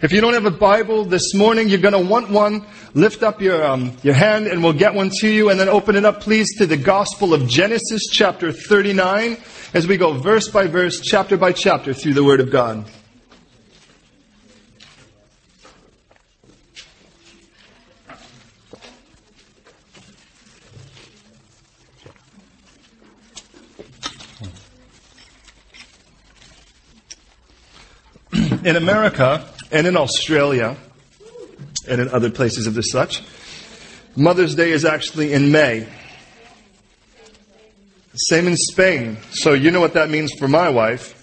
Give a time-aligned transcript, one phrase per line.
[0.00, 2.64] If you don't have a Bible this morning, you're going to want one.
[2.94, 5.50] Lift up your, um, your hand and we'll get one to you.
[5.50, 9.36] And then open it up, please, to the Gospel of Genesis, chapter 39,
[9.74, 12.88] as we go verse by verse, chapter by chapter through the Word of God.
[28.64, 30.76] in America and in Australia
[31.88, 33.22] and in other places of the such,
[34.16, 35.88] Mother's Day is actually in May.
[38.14, 39.18] Same in Spain.
[39.30, 41.14] So you know what that means for my wife.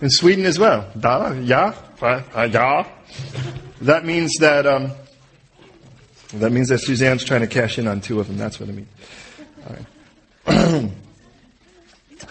[0.00, 0.88] In Sweden as well.
[0.98, 2.86] Da, ja, ja.
[3.82, 4.92] That means that um,
[6.34, 8.36] that means that Suzanne's trying to cash in on two of them.
[8.36, 8.88] That's what I mean.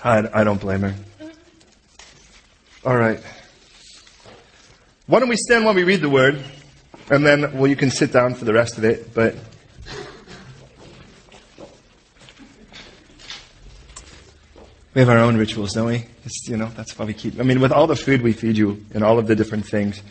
[0.04, 0.96] I, I don't blame her.
[2.85, 3.20] All right.
[5.09, 6.40] Why don't we stand while we read the word,
[7.09, 9.35] and then, well, you can sit down for the rest of it, but.
[14.93, 16.05] We have our own rituals, don't we?
[16.26, 17.40] It's, you know, that's why we keep.
[17.40, 20.04] I mean, with all the food we feed you and all of the different things,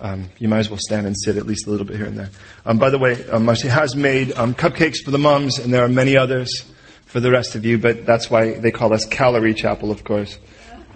[0.00, 2.18] um, you might as well stand and sit at least a little bit here and
[2.18, 2.30] there.
[2.66, 5.84] Um, by the way, um, Marcy has made um, cupcakes for the moms, and there
[5.84, 6.64] are many others
[7.06, 10.38] for the rest of you, but that's why they call us Calorie Chapel, of course.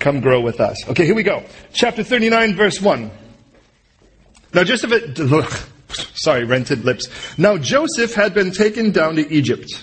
[0.00, 0.88] Come grow with us.
[0.88, 1.44] Okay, here we go.
[1.72, 3.12] Chapter 39, verse 1.
[4.54, 5.68] Now Joseph,
[6.14, 7.08] sorry, rented lips.
[7.36, 9.82] Now Joseph had been taken down to Egypt.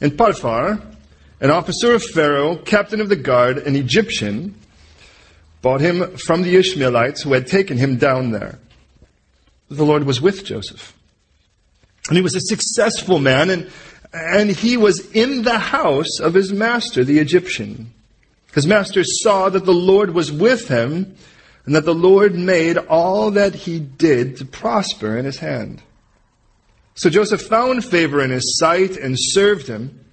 [0.00, 0.82] And Potiphar,
[1.40, 4.56] an officer of Pharaoh, captain of the guard, an Egyptian,
[5.62, 8.58] bought him from the Ishmaelites who had taken him down there.
[9.68, 10.96] The Lord was with Joseph.
[12.08, 13.70] And he was a successful man, and,
[14.12, 17.92] and he was in the house of his master, the Egyptian.
[18.52, 21.14] His master saw that the Lord was with him,
[21.66, 25.82] and that the Lord made all that he did to prosper in his hand.
[26.94, 30.04] So Joseph found favor in his sight and served him.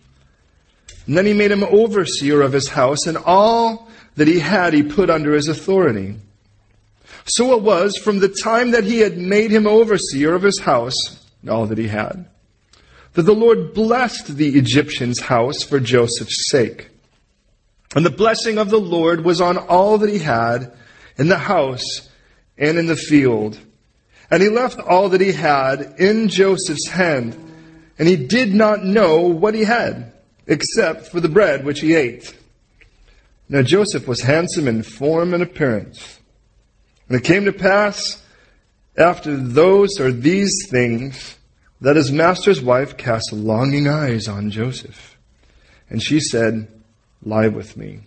[1.05, 4.83] And then he made him overseer of his house, and all that he had he
[4.83, 6.15] put under his authority.
[7.25, 10.95] So it was from the time that he had made him overseer of his house,
[11.47, 12.27] all that he had,
[13.13, 16.89] that the Lord blessed the Egyptian's house for Joseph's sake.
[17.95, 20.73] And the blessing of the Lord was on all that he had
[21.17, 22.09] in the house
[22.57, 23.59] and in the field.
[24.29, 27.33] And he left all that he had in Joseph's hand,
[27.97, 30.11] and he did not know what he had,
[30.45, 32.37] except for the bread which he ate.
[33.49, 36.19] Now Joseph was handsome in form and appearance.
[37.07, 38.21] And it came to pass
[38.97, 41.37] after those or these things
[41.79, 45.17] that his master's wife cast longing eyes on Joseph.
[45.89, 46.67] And she said,
[47.23, 48.01] Lie with me.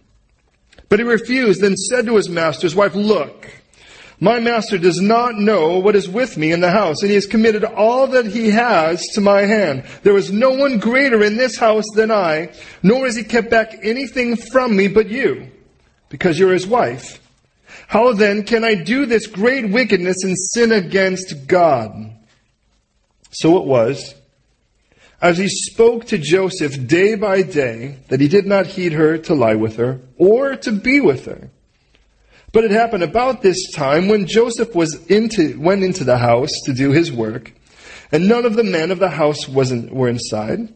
[0.91, 3.49] But he refused and said to his master's wife, Look,
[4.19, 7.27] my master does not know what is with me in the house, and he has
[7.27, 9.85] committed all that he has to my hand.
[10.03, 12.53] There is no one greater in this house than I,
[12.83, 15.51] nor has he kept back anything from me but you,
[16.11, 17.19] because you're his wife.
[17.87, 21.93] How then can I do this great wickedness and sin against God?
[23.31, 24.17] So it was
[25.21, 29.35] as he spoke to Joseph day by day that he did not heed her to
[29.35, 31.51] lie with her or to be with her.
[32.53, 36.73] But it happened about this time when Joseph was into, went into the house to
[36.73, 37.53] do his work,
[38.11, 40.75] and none of the men of the house wasn't, were inside,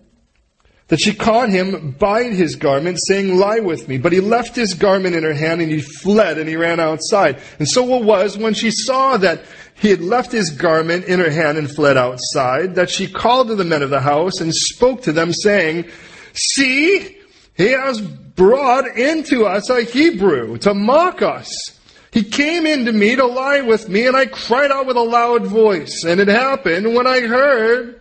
[0.88, 3.98] that she caught him by his garment, saying, Lie with me.
[3.98, 7.40] But he left his garment in her hand, and he fled, and he ran outside.
[7.58, 9.42] And so it was when she saw that
[9.84, 13.54] he had left his garment in her hand and fled outside, that she called to
[13.54, 15.84] the men of the house and spoke to them, saying,
[16.32, 17.18] See,
[17.54, 21.78] he has brought into us a Hebrew to mock us.
[22.10, 25.02] He came in to me to lie with me, and I cried out with a
[25.02, 26.02] loud voice.
[26.02, 28.00] And it happened when I heard,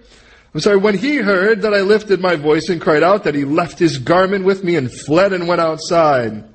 [0.53, 3.43] I'm sorry, when he heard that I lifted my voice and cried out, that he
[3.43, 6.45] left his garment with me and fled and went outside.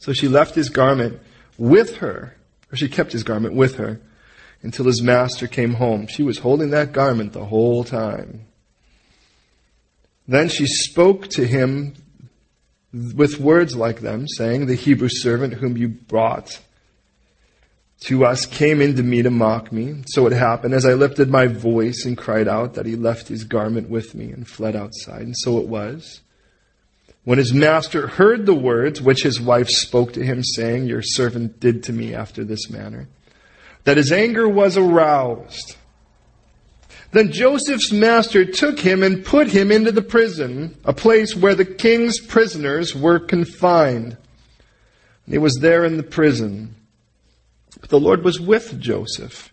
[0.00, 1.20] So she left his garment
[1.56, 2.34] with her
[2.72, 4.00] or she kept his garment with her
[4.62, 6.06] until his master came home.
[6.06, 8.46] She was holding that garment the whole time.
[10.26, 11.94] Then she spoke to him
[12.92, 16.60] with words like them, saying, The Hebrew servant whom you brought
[18.04, 20.02] to us came in to me to mock me.
[20.06, 23.44] So it happened as I lifted my voice and cried out that he left his
[23.44, 25.22] garment with me and fled outside.
[25.22, 26.20] And so it was
[27.24, 31.60] when his master heard the words which his wife spoke to him, saying, Your servant
[31.60, 33.08] did to me after this manner,
[33.84, 35.76] that his anger was aroused.
[37.12, 41.64] Then Joseph's master took him and put him into the prison, a place where the
[41.64, 44.16] king's prisoners were confined.
[45.26, 46.74] And He was there in the prison.
[47.80, 49.52] But the Lord was with Joseph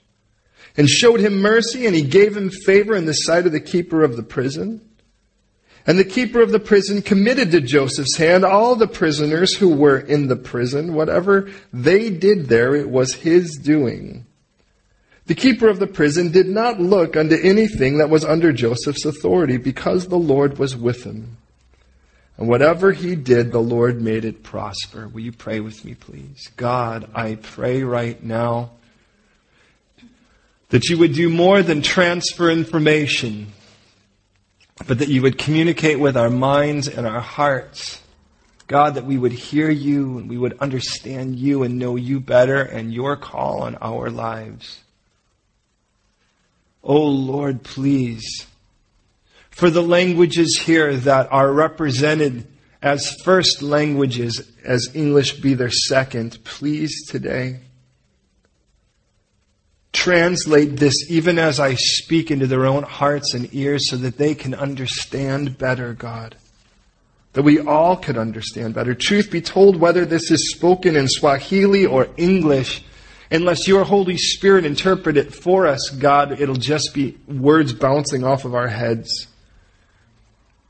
[0.78, 4.04] and showed him mercy, and he gave him favor in the sight of the keeper
[4.04, 4.89] of the prison.
[5.90, 9.98] And the keeper of the prison committed to Joseph's hand all the prisoners who were
[9.98, 10.94] in the prison.
[10.94, 14.28] Whatever they did there, it was his doing.
[15.26, 19.58] The keeper of the prison did not look unto anything that was under Joseph's authority
[19.58, 21.38] because the Lord was with him.
[22.38, 25.08] And whatever he did, the Lord made it prosper.
[25.08, 26.52] Will you pray with me, please?
[26.56, 28.74] God, I pray right now
[30.70, 33.54] that you would do more than transfer information
[34.88, 38.02] but that you would communicate with our minds and our hearts.
[38.68, 42.62] God, that we would hear you and we would understand you and know you better
[42.62, 44.84] and your call on our lives.
[46.84, 48.46] Oh Lord, please,
[49.50, 52.48] for the languages here that are represented
[52.82, 57.60] as first languages, as English be their second, please today
[60.00, 64.34] translate this even as I speak into their own hearts and ears so that they
[64.34, 66.38] can understand better, God.
[67.34, 68.96] That we all could understand better.
[68.96, 72.82] Truth be told, whether this is spoken in Swahili or English,
[73.30, 78.46] unless your Holy Spirit interpret it for us, God, it'll just be words bouncing off
[78.46, 79.28] of our heads.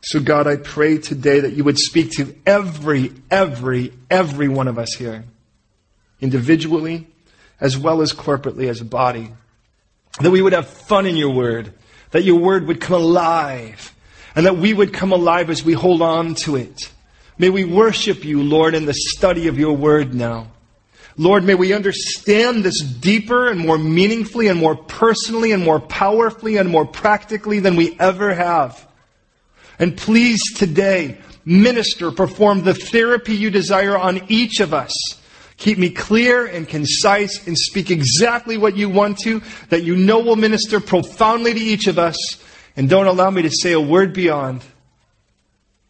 [0.02, 4.80] So God, I pray today that you would speak to every, every, every one of
[4.80, 5.24] us here.
[6.20, 7.08] Individually,
[7.62, 9.32] as well as corporately as a body.
[10.20, 11.74] That we would have fun in your word.
[12.12, 13.94] That your word would come alive.
[14.36, 16.92] And that we would come alive as we hold on to it.
[17.38, 20.52] May we worship you, Lord, in the study of your word now.
[21.18, 26.58] Lord, may we understand this deeper and more meaningfully and more personally and more powerfully
[26.58, 28.88] and more practically than we ever have.
[29.80, 35.19] And please today, minister, perform the therapy you desire on each of us
[35.60, 40.20] Keep me clear and concise and speak exactly what you want to, that you know
[40.22, 42.16] will minister profoundly to each of us,
[42.78, 44.64] and don't allow me to say a word beyond.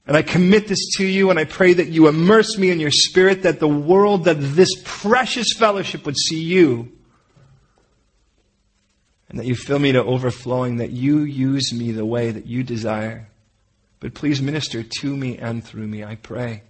[0.08, 2.90] And I commit this to you, and I pray that you immerse me in your
[2.90, 6.92] spirit, that the world, that this precious fellowship would see you,
[9.30, 12.64] and that you fill me to overflowing, that you use me the way that you
[12.64, 13.30] desire.
[14.00, 16.64] But please minister to me and through me, I pray.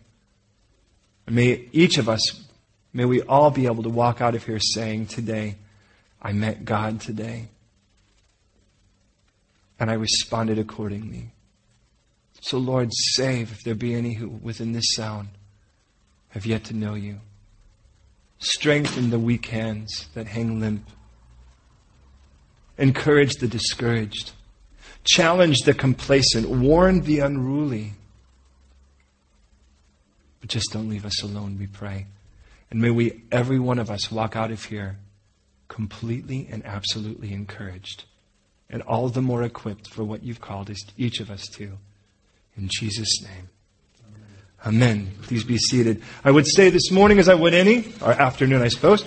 [1.28, 2.49] And may each of us
[2.94, 5.56] May we all be able to walk out of here saying today,
[6.22, 7.50] I met God today.
[9.80, 11.32] And I responded accordingly.
[12.42, 15.30] So, Lord, save if there be any who within this sound
[16.30, 17.20] have yet to know you.
[18.40, 20.88] Strengthen the weak hands that hang limp.
[22.78, 24.32] Encourage the discouraged.
[25.04, 26.50] Challenge the complacent.
[26.50, 27.94] Warn the unruly.
[30.40, 32.06] But just don't leave us alone, we pray.
[32.72, 34.98] And may we, every one of us, walk out of here
[35.68, 38.06] completely and absolutely encouraged
[38.70, 41.78] and all the more equipped for what you've called each of us to.
[42.56, 43.50] In Jesus' name.
[44.66, 45.12] Amen.
[45.24, 46.04] Please be seated.
[46.24, 49.04] I would say this morning as I would any, or afternoon, I suppose,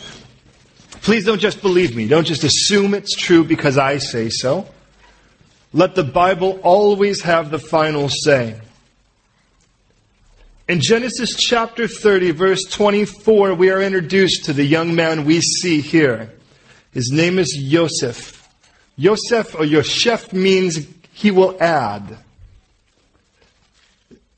[1.02, 2.08] please don't just believe me.
[2.08, 4.66] Don't just assume it's true because I say so.
[5.74, 8.60] Let the Bible always have the final say.
[10.68, 15.80] In Genesis chapter 30, verse 24, we are introduced to the young man we see
[15.80, 16.32] here.
[16.92, 18.48] His name is Yosef.
[18.96, 22.16] Yosef or Yosef means he will add.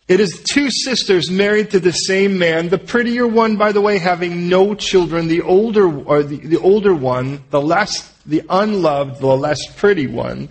[0.09, 2.71] It is two sisters married to the same man.
[2.71, 5.29] The prettier one, by the way, having no children.
[5.29, 10.49] The older, or the, the older one, the less, the unloved, the less pretty one,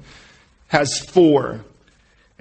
[0.67, 1.65] has four.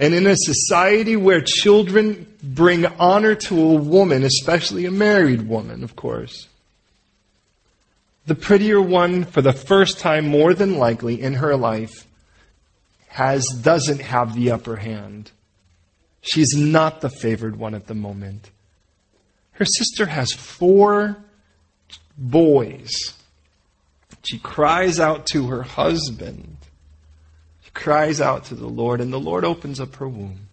[0.02, 5.84] And in a society where children bring honor to a woman, especially a married woman,
[5.84, 6.48] of course,
[8.26, 12.08] the prettier one, for the first time more than likely in her life,
[13.10, 15.30] has, doesn't have the upper hand.
[16.20, 18.50] She's not the favored one at the moment.
[19.52, 21.16] Her sister has four
[22.18, 22.90] boys.
[24.24, 26.56] She cries out to her husband
[27.74, 30.48] cries out to the Lord, and the Lord opens up her womb.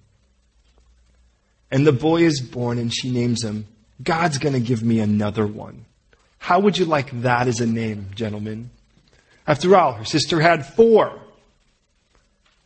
[1.71, 3.67] And the boy is born, and she names him,
[4.01, 5.85] God's going to give me another one.
[6.37, 8.69] How would you like that as a name, gentlemen?
[9.45, 11.19] After all, her sister had four.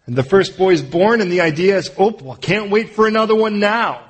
[0.05, 3.07] And the first boy is born, and the idea is, oh, well, can't wait for
[3.07, 4.03] another one now.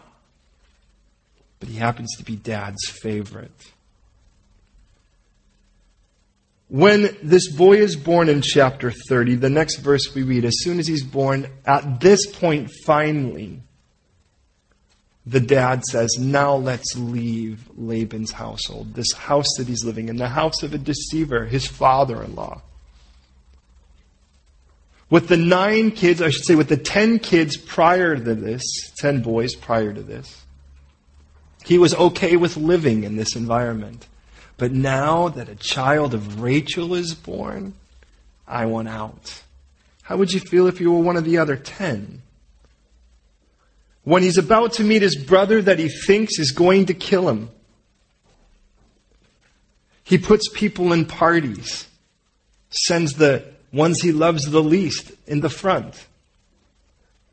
[1.59, 3.51] But he happens to be dad's favorite.
[6.69, 10.79] When this boy is born in chapter 30, the next verse we read, as soon
[10.79, 13.61] as he's born, at this point, finally,
[15.25, 20.29] the dad says, Now let's leave Laban's household, this house that he's living in, the
[20.29, 22.61] house of a deceiver, his father in law.
[25.09, 28.63] With the nine kids, I should say, with the ten kids prior to this,
[28.97, 30.43] ten boys prior to this,
[31.63, 34.07] he was okay with living in this environment.
[34.63, 37.73] But now that a child of Rachel is born,
[38.47, 39.43] I want out.
[40.03, 42.21] How would you feel if you were one of the other ten?
[44.05, 47.49] When he's about to meet his brother that he thinks is going to kill him,
[50.01, 51.85] he puts people in parties,
[52.69, 53.43] sends the
[53.73, 56.07] ones he loves the least in the front.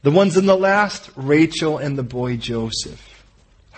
[0.03, 3.10] The ones in the last, Rachel and the boy Joseph.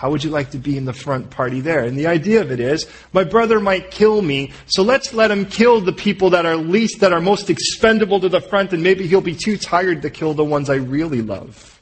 [0.02, 1.84] How would you like to be in the front party there?
[1.84, 5.46] And the idea of it is, my brother might kill me, so let's let him
[5.46, 9.06] kill the people that are least, that are most expendable to the front, and maybe
[9.06, 11.80] he'll be too tired to kill the ones I really love.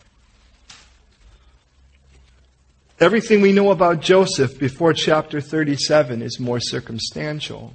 [3.00, 7.72] Everything we know about Joseph before chapter 37 is more circumstantial.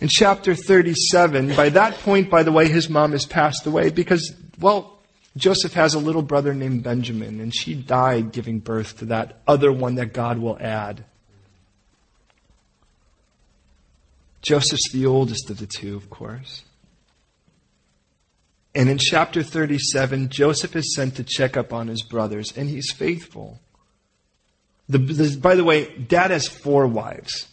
[0.00, 4.34] In chapter 37, by that point, by the way, his mom has passed away because,
[4.58, 4.99] well,
[5.36, 9.72] Joseph has a little brother named Benjamin, and she died giving birth to that other
[9.72, 11.04] one that God will add.
[14.42, 16.64] Joseph's the oldest of the two, of course.
[18.74, 22.92] And in chapter 37, Joseph is sent to check up on his brothers, and he's
[22.92, 23.60] faithful.
[24.88, 27.46] The, the, by the way, dad has four wives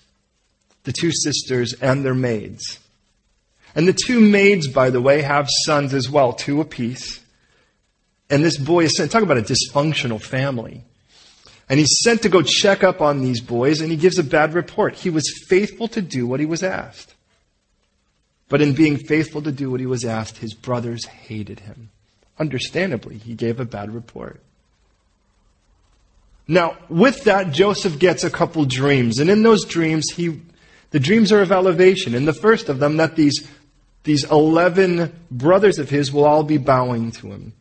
[0.84, 2.80] the two sisters and their maids.
[3.76, 7.20] And the two maids, by the way, have sons as well, two apiece.
[8.30, 10.84] And this boy is sent, talk about a dysfunctional family.
[11.70, 14.54] And he's sent to go check up on these boys, and he gives a bad
[14.54, 14.96] report.
[14.96, 17.14] He was faithful to do what he was asked.
[18.50, 21.90] But in being faithful to do what he was asked, his brothers hated him.
[22.40, 24.42] Understandably, he gave a bad report.
[26.48, 29.20] Now, with that, Joseph gets a couple dreams.
[29.20, 30.42] And in those dreams, he,
[30.92, 32.16] the dreams are of elevation.
[32.16, 33.46] And the first of them, that these,
[34.04, 37.54] these 11 brothers of his will all be bowing to him.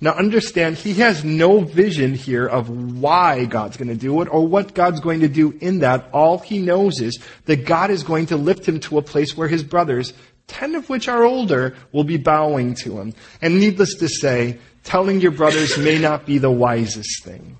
[0.00, 4.46] Now understand, he has no vision here of why God's going to do it or
[4.46, 6.10] what God's going to do in that.
[6.12, 9.48] All he knows is that God is going to lift him to a place where
[9.48, 10.12] his brothers,
[10.48, 13.14] ten of which are older, will be bowing to him.
[13.40, 17.56] And needless to say, telling your brothers may not be the wisest thing.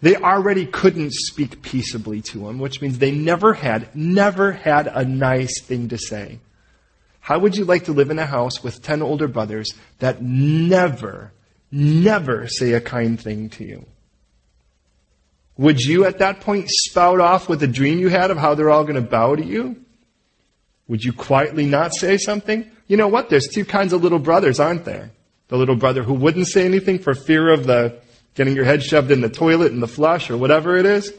[0.00, 5.04] They already couldn't speak peaceably to him, which means they never had, never had a
[5.04, 6.38] nice thing to say.
[7.24, 11.32] How would you like to live in a house with 10 older brothers that never,
[11.72, 13.86] never say a kind thing to you?
[15.56, 18.68] Would you at that point spout off with a dream you had of how they're
[18.68, 19.82] all going to bow to you?
[20.86, 22.70] Would you quietly not say something?
[22.88, 23.30] You know what?
[23.30, 25.10] There's two kinds of little brothers, aren't there?
[25.48, 28.02] The little brother who wouldn't say anything for fear of the
[28.34, 31.10] getting your head shoved in the toilet and the flush or whatever it is.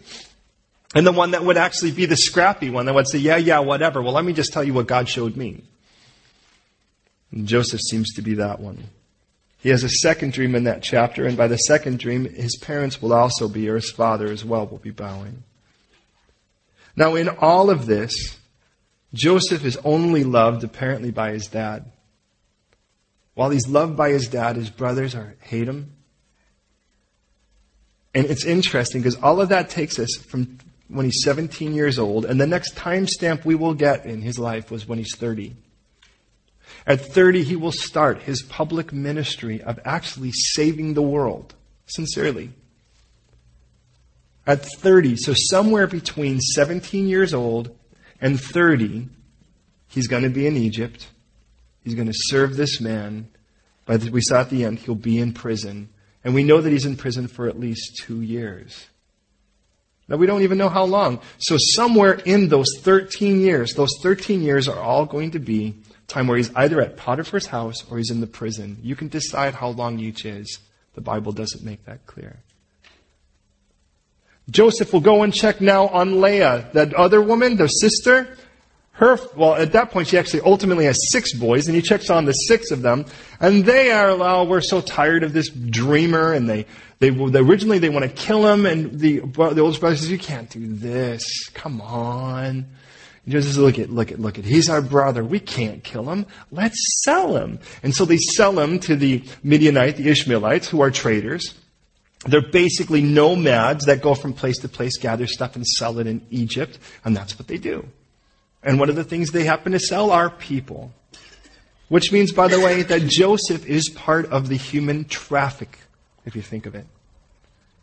[0.94, 3.58] And the one that would actually be the scrappy one that would say, yeah, yeah,
[3.58, 4.04] whatever.
[4.04, 5.64] Well, let me just tell you what God showed me.
[7.36, 8.86] And Joseph seems to be that one.
[9.60, 13.02] He has a second dream in that chapter, and by the second dream, his parents
[13.02, 15.44] will also be, or his father as well, will be bowing.
[16.96, 18.38] Now, in all of this,
[19.14, 21.92] Joseph is only loved apparently by his dad.
[23.34, 25.92] While he's loved by his dad, his brothers are, hate him.
[28.14, 32.24] And it's interesting because all of that takes us from when he's 17 years old,
[32.24, 35.56] and the next time stamp we will get in his life was when he's 30.
[36.88, 41.56] At 30, he will start his public ministry of actually saving the world,
[41.88, 42.52] sincerely.
[44.46, 47.76] At 30, so somewhere between 17 years old
[48.22, 49.10] and 30,
[49.88, 51.08] he's going to be in Egypt.
[51.84, 53.30] He's going to serve this man.
[53.86, 55.90] But we saw at the end, he'll be in prison.
[56.24, 58.88] And we know that he's in prison for at least two years.
[60.08, 61.20] Now, we don't even know how long.
[61.40, 65.76] So, somewhere in those 13 years, those 13 years are all going to be
[66.08, 68.78] time where he's either at Potiphar's house or he's in the prison.
[68.82, 70.60] You can decide how long each is.
[70.94, 72.40] The Bible doesn't make that clear.
[74.50, 78.38] Joseph will go and check now on Leah, that other woman, the sister.
[78.92, 82.24] Her, well, at that point, she actually ultimately has six boys, and he checks on
[82.24, 83.06] the six of them,
[83.42, 86.66] and they are, oh, we're so tired of this dreamer, and they,
[87.00, 90.20] they, they originally they want to kill him, and the, the oldest brother says, you
[90.20, 91.50] can't do this.
[91.50, 92.68] Come on.
[93.28, 95.24] Joseph says, look at, look at, look at, he's our brother.
[95.24, 96.28] We can't kill him.
[96.52, 97.60] Let's sell him.
[97.82, 101.56] And so they sell him to the Midianite, the Ishmaelites, who are traders.
[102.26, 106.26] They're basically nomads that go from place to place, gather stuff and sell it in
[106.30, 106.78] Egypt.
[107.04, 107.88] And that's what they do.
[108.62, 110.92] And one of the things they happen to sell are people.
[111.88, 115.78] Which means, by the way, that Joseph is part of the human traffic
[116.26, 116.86] if you think of it.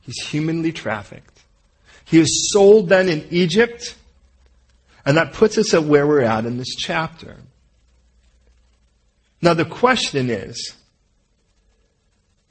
[0.00, 1.40] He's humanly trafficked.
[2.04, 3.94] He is sold then in Egypt,
[5.04, 7.38] and that puts us at where we're at in this chapter.
[9.40, 10.76] Now the question is,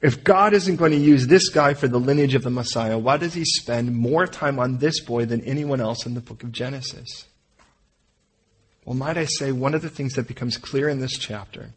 [0.02, 3.16] if God isn't going to use this guy for the lineage of the Messiah, why
[3.16, 6.50] does he spend more time on this boy than anyone else in the book of
[6.50, 7.26] Genesis?
[8.84, 11.70] Well, might I say, one of the things that becomes clear in this chapter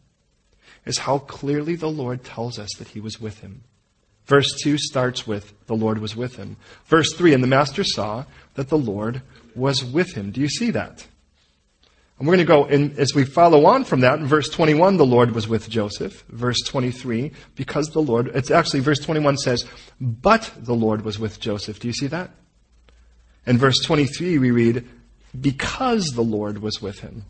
[0.84, 3.62] is how clearly the Lord tells us that he was with him.
[4.26, 6.56] Verse 2 starts with, the Lord was with him.
[6.86, 9.22] Verse 3, and the master saw that the Lord
[9.56, 10.30] was with him.
[10.30, 11.06] Do you see that?
[12.18, 14.96] And we're going to go, in, as we follow on from that, in verse 21,
[14.96, 16.24] the Lord was with Joseph.
[16.28, 19.66] Verse 23, because the Lord, it's actually, verse 21 says,
[20.00, 21.78] but the Lord was with Joseph.
[21.78, 22.30] Do you see that?
[23.46, 24.88] In verse 23, we read,
[25.38, 27.24] because the Lord was with him.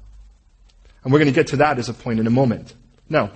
[1.03, 2.75] And we're going to get to that as a point in a moment.
[3.09, 3.33] Now,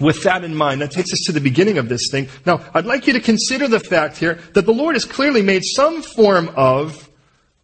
[0.00, 2.28] with that in mind, that takes us to the beginning of this thing.
[2.44, 5.62] Now, I'd like you to consider the fact here that the Lord has clearly made
[5.64, 7.08] some form of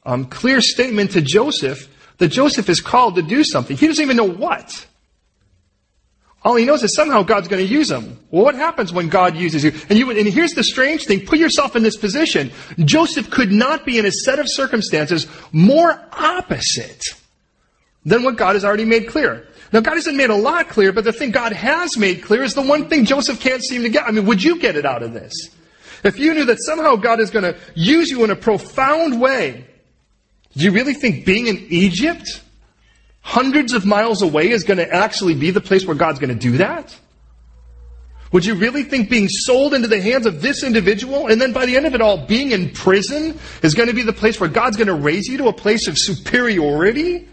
[0.05, 3.77] um, clear statement to Joseph that Joseph is called to do something.
[3.77, 4.87] He doesn't even know what.
[6.45, 8.19] All he knows is somehow God's going to use him.
[8.31, 9.73] Well, what happens when God uses you?
[9.89, 10.11] And, you?
[10.11, 11.25] and here's the strange thing.
[11.25, 12.53] Put yourself in this position.
[12.81, 17.03] Joseph could not be in a set of circumstances more opposite
[18.05, 19.49] than what God has already made clear.
[19.73, 22.55] Now, God hasn't made a lot clear, but the thing God has made clear is
[22.55, 24.07] the one thing Joseph can't seem to get.
[24.07, 25.33] I mean, would you get it out of this?
[26.05, 29.67] If you knew that somehow God is going to use you in a profound way,
[30.57, 32.43] do you really think being in Egypt,
[33.21, 36.39] hundreds of miles away, is going to actually be the place where God's going to
[36.39, 36.97] do that?
[38.31, 41.67] Would you really think being sold into the hands of this individual and then by
[41.67, 44.49] the end of it all being in prison is going to be the place where
[44.49, 47.29] God's going to raise you to a place of superiority?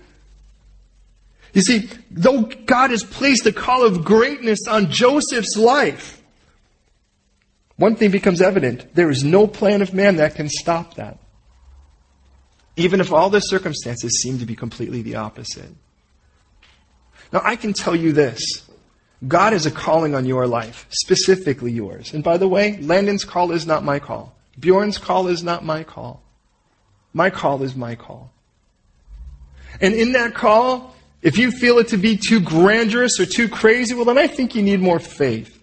[1.54, 6.22] You see, though God has placed a call of greatness on Joseph's life,
[7.78, 8.94] one thing becomes evident.
[8.94, 11.18] There is no plan of man that can stop that
[12.75, 15.70] even if all the circumstances seem to be completely the opposite.
[17.32, 18.42] Now, I can tell you this.
[19.27, 22.14] God has a calling on your life, specifically yours.
[22.14, 24.36] And by the way, Landon's call is not my call.
[24.60, 26.24] Bjorn's call is not my call.
[27.14, 28.31] My call is my call.
[29.79, 33.94] And in that call, if you feel it to be too grandiose or too crazy,
[33.94, 35.60] well, then I think you need more faith.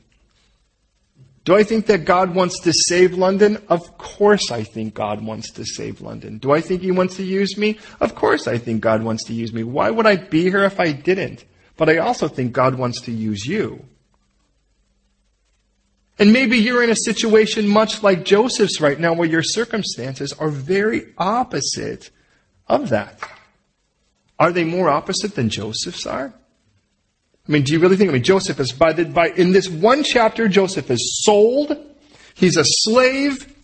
[1.49, 3.57] Do I think that God wants to save London?
[3.71, 6.37] Of course I think God wants to save London.
[6.37, 7.79] Do I think He wants to use me?
[8.01, 9.63] Of course I think God wants to use me.
[9.63, 11.47] Why would I be here if I didn't?
[11.79, 13.83] But I also think God wants to use you.
[16.19, 20.51] And maybe you're in a situation much like Joseph's right now where your circumstances are
[20.51, 22.11] very opposite
[22.67, 23.27] of that.
[24.39, 26.35] Are they more opposite than Joseph's are?
[27.49, 28.11] I mean, do you really think?
[28.11, 31.77] I mean, Joseph is by the, by, in this one chapter, Joseph is sold.
[32.35, 33.55] He's a slave.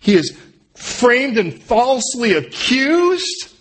[0.00, 0.36] He is
[0.74, 3.54] framed and falsely accused.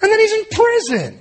[0.00, 1.20] And then he's in prison.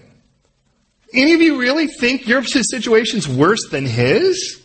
[1.13, 4.61] Any of you really think your situation's worse than his?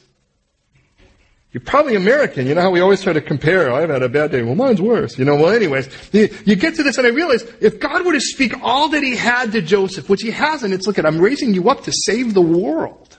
[1.52, 2.46] You're probably American.
[2.46, 3.70] You know how we always try to compare.
[3.70, 4.42] Oh, I've had a bad day.
[4.42, 5.18] Well, mine's worse.
[5.18, 8.12] You know, well, anyways, you, you get to this and I realize if God were
[8.12, 11.20] to speak all that he had to Joseph, which he hasn't, it's look at, I'm
[11.20, 13.18] raising you up to save the world.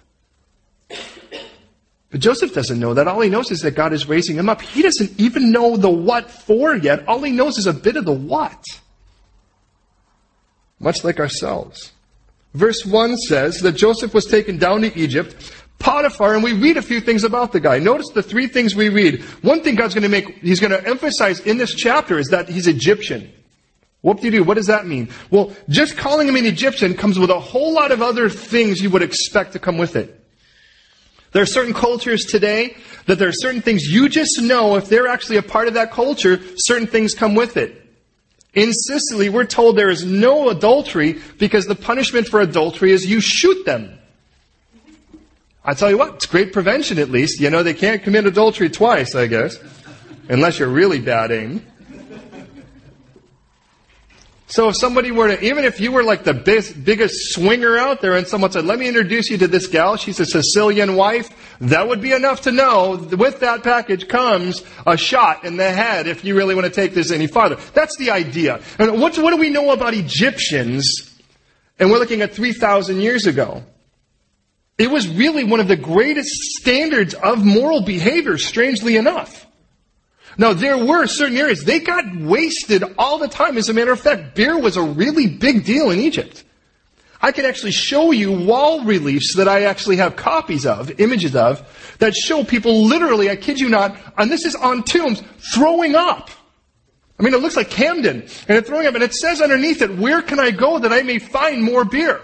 [2.10, 3.08] But Joseph doesn't know that.
[3.08, 4.62] All he knows is that God is raising him up.
[4.62, 7.08] He doesn't even know the what for yet.
[7.08, 8.64] All he knows is a bit of the what.
[10.80, 11.92] Much like ourselves.
[12.54, 15.36] Verse 1 says that Joseph was taken down to Egypt
[15.84, 17.78] Potiphar, and we read a few things about the guy.
[17.78, 19.22] Notice the three things we read.
[19.42, 22.48] One thing God's going to make, He's going to emphasize in this chapter is that
[22.48, 23.30] he's Egyptian.
[24.00, 24.44] What do you do?
[24.46, 25.10] What does that mean?
[25.30, 28.90] Well, just calling him an Egyptian comes with a whole lot of other things you
[28.92, 30.26] would expect to come with it.
[31.34, 35.08] There are certain cultures today that there are certain things you just know if they're
[35.08, 37.82] actually a part of that culture, certain things come with it.
[38.54, 43.20] In Sicily, we're told there is no adultery because the punishment for adultery is you
[43.20, 44.00] shoot them.
[45.66, 47.40] I tell you what, it's great prevention at least.
[47.40, 49.58] You know, they can't commit adultery twice, I guess.
[50.28, 51.66] Unless you're really bad aim.
[54.48, 58.16] So if somebody were to, even if you were like the biggest swinger out there
[58.16, 61.88] and someone said, let me introduce you to this gal, she's a Sicilian wife, that
[61.88, 66.24] would be enough to know with that package comes a shot in the head if
[66.24, 67.56] you really want to take this any farther.
[67.74, 68.62] That's the idea.
[68.78, 71.18] And what, what do we know about Egyptians?
[71.80, 73.64] And we're looking at 3,000 years ago.
[74.78, 79.46] It was really one of the greatest standards of moral behavior, strangely enough.
[80.38, 83.58] Now, there were certain areas, they got wasted all the time.
[83.58, 86.44] As a matter of fact, beer was a really big deal in Egypt.
[87.22, 91.96] I can actually show you wall reliefs that I actually have copies of, images of,
[92.00, 95.22] that show people literally, I kid you not, and this is on tombs,
[95.54, 96.30] throwing up.
[97.18, 99.96] I mean, it looks like Camden, and it's throwing up, and it says underneath it,
[99.98, 102.20] where can I go that I may find more beer?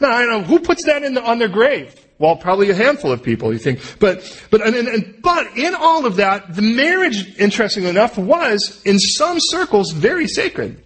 [0.00, 1.94] Now, I know, who puts that in the, on their grave?
[2.18, 3.80] Well, probably a handful of people, you think.
[3.98, 8.98] But, but, and, and, but in all of that, the marriage, interestingly enough, was, in
[8.98, 10.82] some circles, very sacred.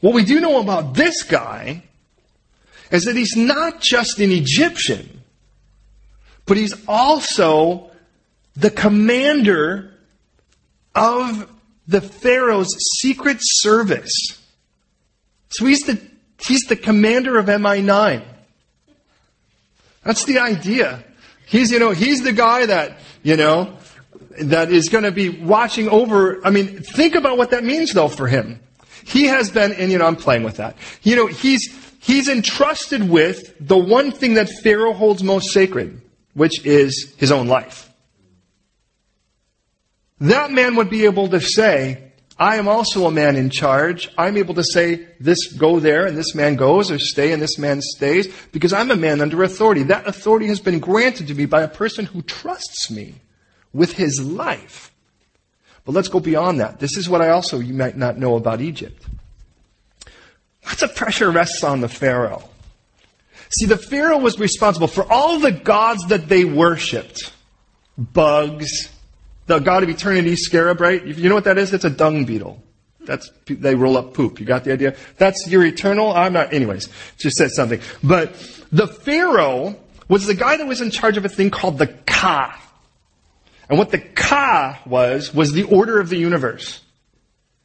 [0.00, 1.82] What we do know about this guy
[2.90, 5.22] is that he's not just an Egyptian,
[6.46, 7.90] but he's also
[8.54, 9.94] the commander
[10.94, 11.50] of
[11.86, 14.38] the Pharaoh's secret service.
[15.50, 16.00] So he's the,
[16.40, 18.22] he's the commander of MI9.
[20.04, 21.04] That's the idea.
[21.46, 23.76] He's, you know, he's the guy that, you know,
[24.40, 26.44] that is going to be watching over.
[26.46, 28.60] I mean, think about what that means though for him.
[29.04, 30.76] He has been, and you know, I'm playing with that.
[31.02, 36.00] You know, he's, he's entrusted with the one thing that Pharaoh holds most sacred,
[36.34, 37.90] which is his own life.
[40.20, 42.07] That man would be able to say,
[42.38, 44.08] I am also a man in charge.
[44.16, 47.58] I'm able to say, this go there and this man goes or stay and this
[47.58, 49.82] man stays because I'm a man under authority.
[49.84, 53.16] That authority has been granted to me by a person who trusts me
[53.72, 54.92] with his life.
[55.84, 56.78] But let's go beyond that.
[56.78, 59.04] This is what I also, you might not know about Egypt.
[60.64, 62.48] Lots of pressure rests on the Pharaoh.
[63.50, 67.32] See, the Pharaoh was responsible for all the gods that they worshipped.
[67.96, 68.90] Bugs,
[69.48, 71.04] the god of eternity, scarab, right?
[71.04, 71.72] You know what that is?
[71.72, 72.62] It's a dung beetle.
[73.00, 74.38] That's, they roll up poop.
[74.38, 74.94] You got the idea?
[75.16, 76.12] That's your eternal?
[76.12, 77.80] I'm not, anyways, just said something.
[78.04, 78.34] But
[78.70, 79.76] the Pharaoh
[80.08, 82.62] was the guy that was in charge of a thing called the Ka.
[83.68, 86.82] And what the Ka was, was the order of the universe.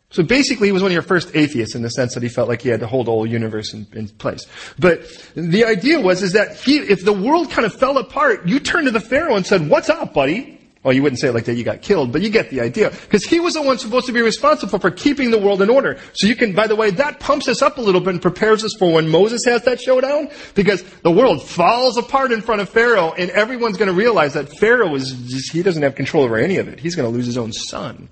[0.09, 2.47] So basically, he was one of your first atheists in the sense that he felt
[2.47, 4.45] like he had to hold the whole universe in, in, place.
[4.77, 5.01] But
[5.35, 8.85] the idea was, is that he, if the world kind of fell apart, you turned
[8.85, 10.59] to the Pharaoh and said, what's up, buddy?
[10.83, 12.89] Well, you wouldn't say it like that, you got killed, but you get the idea.
[12.89, 15.97] Because he was the one supposed to be responsible for keeping the world in order.
[16.11, 18.65] So you can, by the way, that pumps us up a little bit and prepares
[18.65, 20.29] us for when Moses has that showdown.
[20.55, 24.49] Because the world falls apart in front of Pharaoh, and everyone's going to realize that
[24.59, 26.81] Pharaoh is just, he doesn't have control over any of it.
[26.81, 28.09] He's going to lose his own son.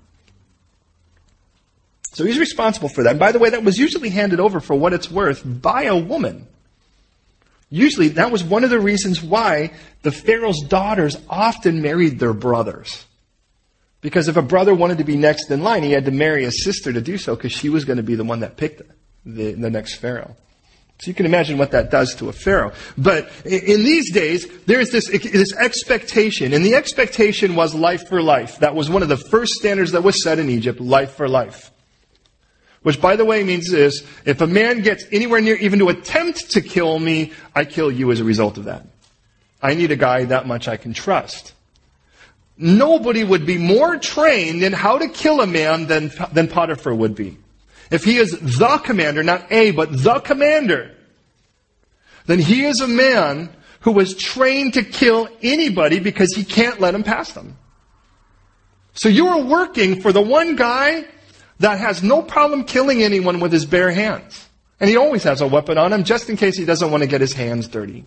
[2.14, 3.10] So he's responsible for that.
[3.10, 5.96] And by the way, that was usually handed over for what it's worth by a
[5.96, 6.46] woman.
[7.74, 13.06] Usually, that was one of the reasons why the Pharaoh's daughters often married their brothers.
[14.02, 16.50] Because if a brother wanted to be next in line, he had to marry a
[16.50, 18.82] sister to do so because she was going to be the one that picked
[19.24, 20.36] the, the next Pharaoh.
[21.00, 22.72] So you can imagine what that does to a Pharaoh.
[22.98, 28.58] But in these days, there's this, this expectation, and the expectation was life for life.
[28.58, 31.71] That was one of the first standards that was set in Egypt, life for life.
[32.82, 36.50] Which, by the way, means this if a man gets anywhere near even to attempt
[36.52, 38.86] to kill me, I kill you as a result of that.
[39.62, 41.52] I need a guy that much I can trust.
[42.58, 47.14] Nobody would be more trained in how to kill a man than, than Potiphar would
[47.14, 47.38] be.
[47.90, 50.94] If he is the commander, not a, but the commander,
[52.26, 56.94] then he is a man who was trained to kill anybody because he can't let
[56.94, 57.56] him pass them.
[58.94, 61.04] So you are working for the one guy
[61.62, 64.48] that has no problem killing anyone with his bare hands.
[64.80, 67.08] And he always has a weapon on him just in case he doesn't want to
[67.08, 68.04] get his hands dirty.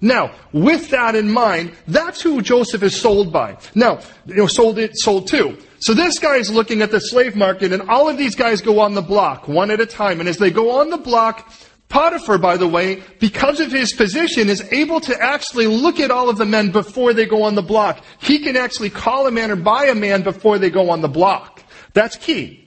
[0.00, 3.56] Now, with that in mind, that's who Joseph is sold by.
[3.76, 5.56] Now, you know, sold it, sold to.
[5.78, 8.80] So this guy is looking at the slave market and all of these guys go
[8.80, 10.18] on the block, one at a time.
[10.18, 11.52] And as they go on the block,
[11.88, 16.28] Potiphar, by the way, because of his position, is able to actually look at all
[16.28, 18.02] of the men before they go on the block.
[18.20, 21.08] He can actually call a man or buy a man before they go on the
[21.08, 21.63] block.
[21.94, 22.60] That's key.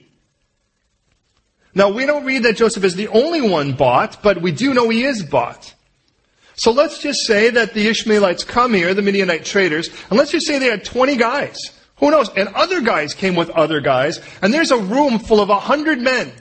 [1.74, 4.88] Now, we don't read that Joseph is the only one bought, but we do know
[4.88, 5.74] he is bought.
[6.56, 10.44] So let's just say that the Ishmaelites come here, the Midianite traders, and let's just
[10.44, 11.56] say they had 20 guys.
[11.98, 12.30] Who knows?
[12.30, 16.32] And other guys came with other guys, and there's a room full of 100 men.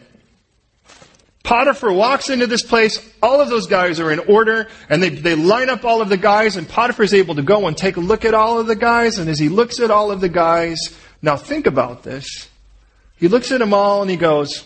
[1.43, 5.35] Potiphar walks into this place, all of those guys are in order, and they, they
[5.35, 8.01] line up all of the guys, and Potiphar is able to go and take a
[8.01, 10.97] look at all of the guys, and as he looks at all of the guys,
[11.21, 12.49] now think about this.
[13.17, 14.63] He looks at them all and he goes,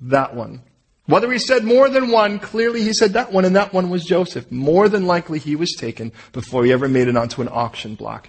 [0.00, 0.62] that one.
[1.06, 4.04] Whether he said more than one, clearly he said that one, and that one was
[4.04, 4.50] Joseph.
[4.50, 8.28] More than likely he was taken before he ever made it onto an auction block,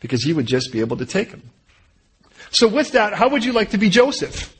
[0.00, 1.50] because he would just be able to take him.
[2.50, 4.54] So with that, how would you like to be Joseph?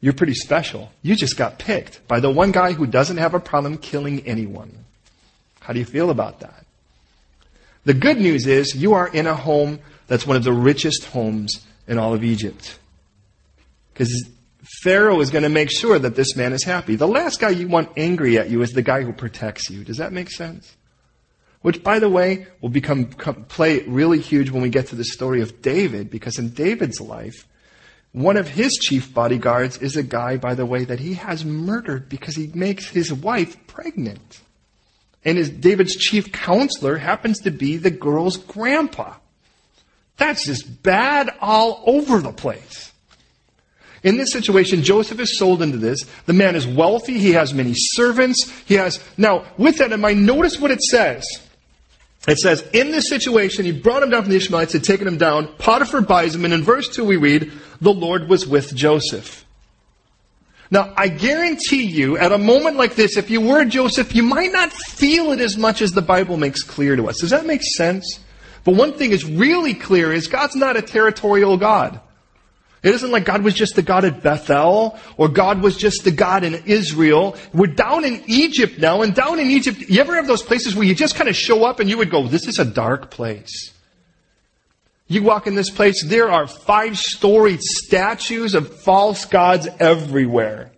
[0.00, 0.92] You're pretty special.
[1.00, 4.84] You just got picked by the one guy who doesn't have a problem killing anyone.
[5.60, 6.66] How do you feel about that?
[7.84, 11.64] The good news is you are in a home that's one of the richest homes
[11.88, 12.78] in all of Egypt.
[13.96, 14.28] Because
[14.82, 16.96] Pharaoh is going to make sure that this man is happy.
[16.96, 19.84] The last guy you want angry at you is the guy who protects you.
[19.84, 20.76] Does that make sense?
[21.62, 25.40] Which, by the way, will become play really huge when we get to the story
[25.40, 27.48] of David, because in David's life,
[28.12, 32.10] one of his chief bodyguards is a guy, by the way, that he has murdered
[32.10, 34.40] because he makes his wife pregnant.
[35.24, 39.14] And his, David's chief counselor happens to be the girl's grandpa.
[40.18, 42.92] That's just bad all over the place.
[44.02, 46.04] In this situation, Joseph is sold into this.
[46.26, 47.18] The man is wealthy.
[47.18, 48.50] He has many servants.
[48.66, 51.26] He has, now, with that in mind, notice what it says.
[52.28, 55.16] It says, in this situation, he brought him down from the Ishmaelites, had taken him
[55.16, 55.48] down.
[55.58, 59.44] Potiphar buys him, and in verse 2 we read, the Lord was with Joseph.
[60.70, 64.50] Now, I guarantee you, at a moment like this, if you were Joseph, you might
[64.50, 67.20] not feel it as much as the Bible makes clear to us.
[67.20, 68.18] Does that make sense?
[68.64, 72.00] But one thing is really clear is God's not a territorial God.
[72.86, 76.12] It isn't like God was just the God at Bethel, or God was just the
[76.12, 77.36] God in Israel.
[77.52, 80.86] We're down in Egypt now, and down in Egypt, you ever have those places where
[80.86, 83.72] you just kind of show up and you would go, this is a dark place.
[85.08, 90.70] You walk in this place, there are five storied statues of false gods everywhere.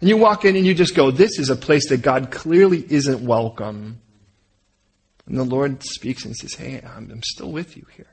[0.00, 2.82] And you walk in and you just go, this is a place that God clearly
[2.88, 4.00] isn't welcome.
[5.26, 8.06] And the Lord speaks and says, Hey, I'm, I'm still with you here.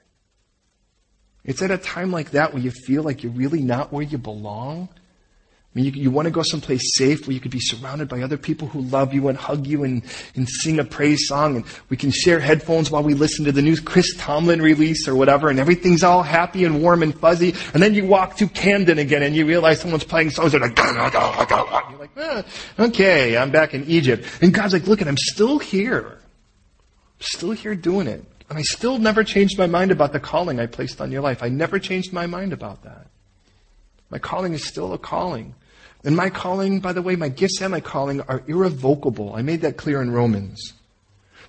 [1.46, 4.18] It's at a time like that where you feel like you're really not where you
[4.18, 4.90] belong.
[4.92, 8.22] I mean, you, you, want to go someplace safe where you could be surrounded by
[8.22, 10.04] other people who love you and hug you and,
[10.34, 13.62] and sing a praise song and we can share headphones while we listen to the
[13.62, 17.54] new Chris Tomlin release or whatever and everything's all happy and warm and fuzzy.
[17.74, 20.70] And then you walk to Camden again and you realize someone's playing songs that are
[20.70, 22.42] like, you're like, eh,
[22.80, 24.26] okay, I'm back in Egypt.
[24.42, 26.20] And God's like, look, at I'm still here
[27.20, 28.24] still here doing it.
[28.50, 31.42] And I still never changed my mind about the calling I placed on your life.
[31.42, 33.08] I never changed my mind about that.
[34.10, 35.56] My calling is still a calling.
[36.04, 39.34] And my calling, by the way, my gifts and my calling are irrevocable.
[39.34, 40.74] I made that clear in Romans.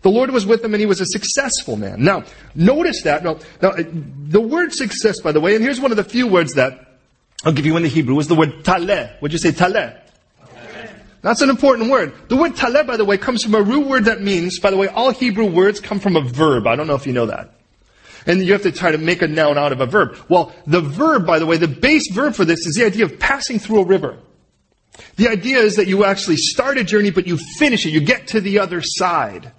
[0.01, 2.03] The Lord was with him and he was a successful man.
[2.03, 3.23] Now, notice that.
[3.25, 6.27] Now, now, uh, the word success, by the way, and here's one of the few
[6.27, 6.99] words that
[7.45, 9.21] I'll give you in the Hebrew, is the word taleh.
[9.21, 10.01] Would you say taleh?
[11.27, 12.13] That's an important word.
[12.29, 14.77] The word taleh, by the way, comes from a root word that means, by the
[14.77, 16.69] way, all Hebrew words come from a verb.
[16.69, 17.53] I don't know if you know that.
[18.27, 20.17] And you have to try to make a noun out of a verb.
[20.29, 23.19] Well, the verb, by the way, the base verb for this is the idea of
[23.19, 24.19] passing through a river.
[25.17, 27.91] The idea is that you actually start a journey, but you finish it.
[27.91, 29.51] You get to the other side.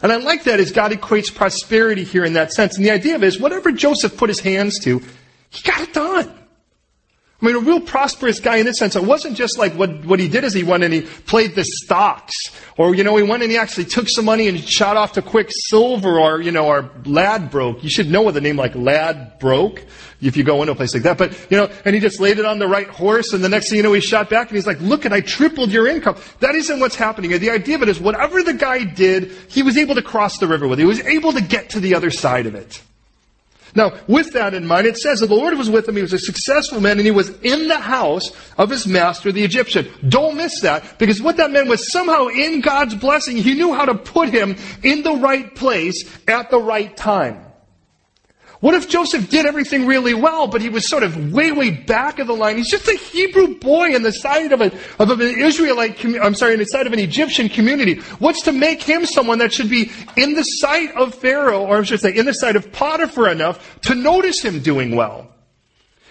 [0.00, 2.78] And I like that as God equates prosperity here in that sense.
[2.78, 5.02] And the idea of it is whatever Joseph put his hands to,
[5.50, 6.39] he got it done.
[7.40, 8.96] I mean, a real prosperous guy in this sense.
[8.96, 11.64] It wasn't just like what, what he did is he went and he played the
[11.64, 12.34] stocks.
[12.76, 15.22] Or, you know, he went and he actually took some money and shot off to
[15.22, 17.82] Quicksilver or, you know, or Ladbrokes.
[17.82, 19.86] You should know with a name like Ladbrokes
[20.20, 21.16] if you go into a place like that.
[21.16, 23.70] But, you know, and he just laid it on the right horse and the next
[23.70, 26.16] thing you know, he shot back and he's like, look at, I tripled your income.
[26.40, 27.30] That isn't what's happening.
[27.30, 30.46] The idea of it is whatever the guy did, he was able to cross the
[30.46, 30.78] river with.
[30.78, 30.82] It.
[30.82, 32.82] He was able to get to the other side of it.
[33.74, 35.96] Now, with that in mind, it says that the Lord was with him.
[35.96, 39.44] He was a successful man and he was in the house of his master, the
[39.44, 39.88] Egyptian.
[40.08, 43.84] Don't miss that because what that meant was somehow in God's blessing, he knew how
[43.84, 47.49] to put him in the right place at the right time.
[48.60, 52.18] What if Joseph did everything really well, but he was sort of way, way back
[52.18, 52.58] of the line?
[52.58, 56.52] He's just a Hebrew boy in the side of, a, of an Israelite, I'm sorry,
[56.52, 58.00] in the side of an Egyptian community.
[58.18, 61.82] What's to make him someone that should be in the sight of Pharaoh, or I
[61.84, 65.28] should say, in the sight of Potiphar enough to notice him doing well?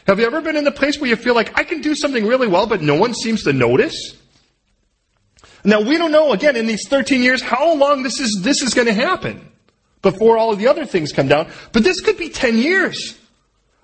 [0.08, 2.26] Have you ever been in the place where you feel like, I can do something
[2.26, 4.16] really well, but no one seems to notice?
[5.64, 8.74] Now, we don't know, again, in these 13 years, how long this is, this is
[8.74, 9.49] going to happen
[10.02, 11.50] before all of the other things come down.
[11.72, 13.18] But this could be 10 years.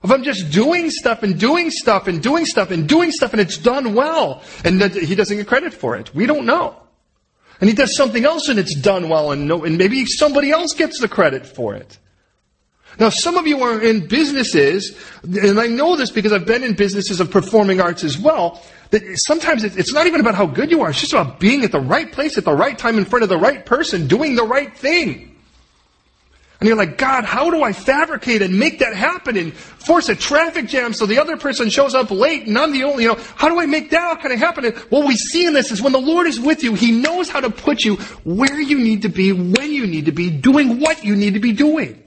[0.03, 3.41] If I'm just doing stuff and doing stuff and doing stuff and doing stuff and
[3.41, 6.13] it's done well and he doesn't get credit for it.
[6.13, 6.75] We don't know.
[7.59, 10.73] And he does something else and it's done well and, no, and maybe somebody else
[10.73, 11.97] gets the credit for it.
[12.99, 16.75] Now, some of you are in businesses, and I know this because I've been in
[16.75, 20.81] businesses of performing arts as well, that sometimes it's not even about how good you
[20.81, 23.23] are, it's just about being at the right place at the right time in front
[23.23, 25.34] of the right person, doing the right thing.
[26.65, 30.15] And you're like, God, how do I fabricate and make that happen and force a
[30.15, 33.21] traffic jam so the other person shows up late and I'm the only, you know,
[33.35, 34.65] how do I make that kind of happen?
[34.65, 37.29] And what we see in this is when the Lord is with you, He knows
[37.29, 40.79] how to put you where you need to be, when you need to be, doing
[40.79, 42.01] what you need to be doing.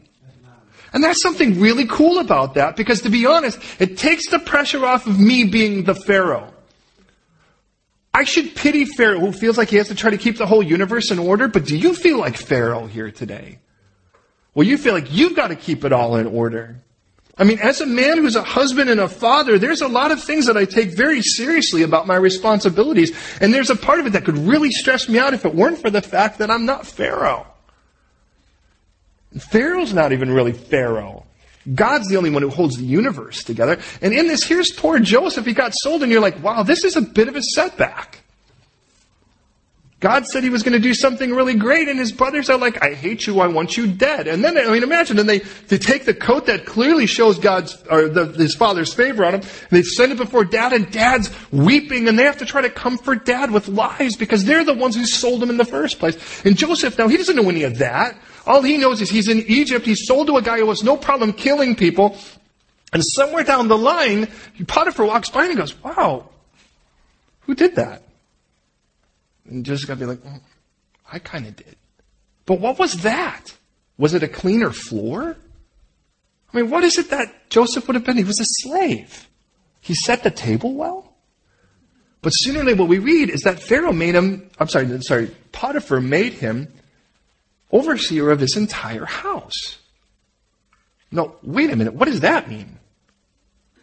[0.93, 4.85] And that's something really cool about that because to be honest, it takes the pressure
[4.85, 6.53] off of me being the Pharaoh.
[8.13, 10.65] I should pity Pharaoh who feels like he has to try to keep the whole
[10.65, 13.61] universe in order, but do you feel like Pharaoh here today?
[14.59, 16.81] Well, you feel like you've got to keep it all in order.
[17.37, 20.21] I mean, as a man who's a husband and a father, there's a lot of
[20.21, 23.17] things that I take very seriously about my responsibilities.
[23.41, 25.79] And there's a part of it that could really stress me out if it weren't
[25.79, 27.47] for the fact that I'm not Pharaoh.
[29.39, 31.25] Pharaoh's not even really Pharaoh.
[31.73, 33.79] God's the only one who holds the universe together.
[34.03, 35.47] And in this, here's poor Joseph.
[35.47, 38.25] He got sold, and you're like, wow, this is a bit of a setback.
[40.01, 42.81] God said he was going to do something really great, and his brothers are like,
[42.81, 44.29] I hate you, I want you dead.
[44.29, 47.77] And then, I mean, imagine, and they, they take the coat that clearly shows God's,
[47.91, 51.31] or the, his father's favor on him, and they send it before dad, and dad's
[51.51, 54.95] weeping, and they have to try to comfort dad with lies, because they're the ones
[54.95, 56.45] who sold him in the first place.
[56.45, 58.17] And Joseph, now, he doesn't know any of that.
[58.47, 60.97] All he knows is he's in Egypt, he's sold to a guy who has no
[60.97, 62.17] problem killing people,
[62.93, 64.29] and somewhere down the line,
[64.69, 66.29] Potiphar walks by and goes, wow,
[67.41, 68.05] who did that?
[69.49, 70.41] And Joseph got to be like, well,
[71.11, 71.77] I kind of did.
[72.47, 73.57] But what was that?
[73.97, 75.37] Was it a cleaner floor?
[76.53, 78.17] I mean, what is it that Joseph would have been?
[78.17, 79.29] He was a slave.
[79.81, 81.15] He set the table well.
[82.21, 85.31] But sooner or later, what we read is that Pharaoh made him, I'm sorry, sorry,
[85.53, 86.73] Potiphar made him
[87.71, 89.79] overseer of his entire house.
[91.11, 91.95] No, wait a minute.
[91.95, 92.79] What does that mean?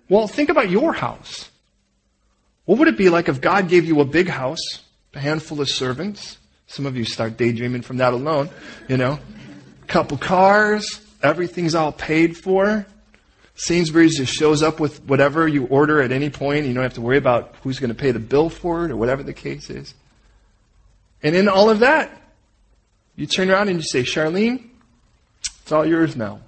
[0.10, 1.50] Well, think about your house.
[2.66, 4.80] What would it be like if God gave you a big house
[5.16, 6.38] a handful of servants.
[6.68, 8.50] Some of you start daydreaming from that alone,
[8.88, 9.18] you know.
[9.84, 12.86] A Couple cars, everything's all paid for.
[13.56, 16.66] Sainsbury's just shows up with whatever you order at any point.
[16.66, 18.98] You don't have to worry about who's going to pay the bill for it or
[18.98, 19.94] whatever the case is.
[21.24, 22.12] And in all of that,
[23.16, 24.68] you turn around and you say, Charlene,
[25.62, 26.42] it's all yours now.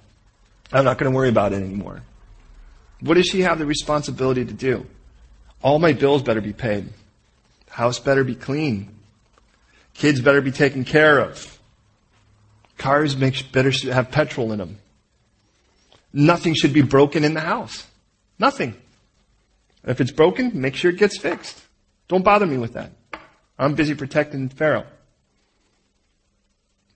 [0.70, 2.02] I'm not going to worry about it anymore.
[3.00, 4.86] What does she have the responsibility to do?
[5.62, 6.90] All my bills better be paid.
[7.78, 8.92] House better be clean.
[9.94, 11.60] Kids better be taken care of.
[12.76, 14.78] Cars make, better have petrol in them.
[16.12, 17.86] Nothing should be broken in the house.
[18.36, 18.74] Nothing.
[19.84, 21.62] If it's broken, make sure it gets fixed.
[22.08, 22.90] Don't bother me with that.
[23.56, 24.86] I'm busy protecting Pharaoh.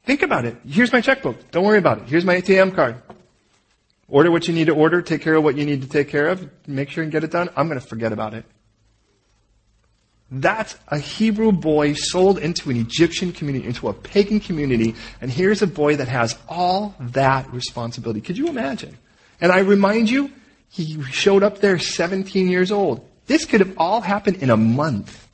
[0.03, 0.57] Think about it.
[0.67, 1.53] Here's my checkbook.
[1.53, 2.09] Don't worry about it.
[2.09, 2.97] Here's my ATM card.
[4.09, 5.01] Order what you need to order.
[5.01, 6.51] Take care of what you need to take care of.
[6.67, 7.51] Make sure and get it done.
[7.55, 8.45] I'm going to forget about it.
[10.35, 15.61] That's a Hebrew boy sold into an Egyptian community, into a pagan community, and here's
[15.61, 18.23] a boy that has all that responsibility.
[18.23, 18.97] Could you imagine?
[19.43, 20.33] And I remind you,
[20.71, 23.07] he showed up there 17 years old.
[23.27, 25.29] This could have all happened in a month.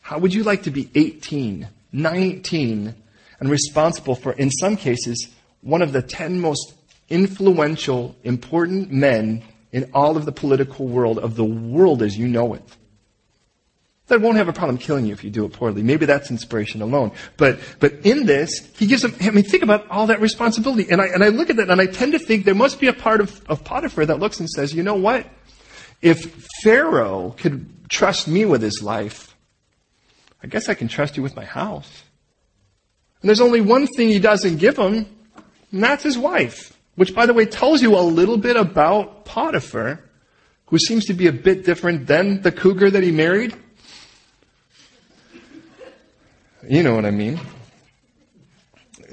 [0.00, 2.94] How would you like to be 18, 19,
[3.40, 5.28] and responsible for, in some cases,
[5.60, 6.72] one of the 10 most
[7.10, 12.54] influential, important men in all of the political world of the world as you know
[12.54, 12.62] it?
[14.08, 15.82] That won't have a problem killing you if you do it poorly.
[15.82, 17.12] Maybe that's inspiration alone.
[17.36, 20.90] But, but in this, he gives them, I mean, think about all that responsibility.
[20.90, 22.88] And I, and I look at that and I tend to think there must be
[22.88, 25.26] a part of, of Potiphar that looks and says, you know what?
[26.02, 29.34] If Pharaoh could trust me with his life,
[30.42, 32.02] I guess I can trust you with my house.
[33.22, 35.06] And there's only one thing he doesn't give him,
[35.72, 36.78] and that's his wife.
[36.96, 40.04] Which, by the way, tells you a little bit about Potiphar,
[40.66, 43.56] who seems to be a bit different than the cougar that he married.
[46.68, 47.40] You know what I mean.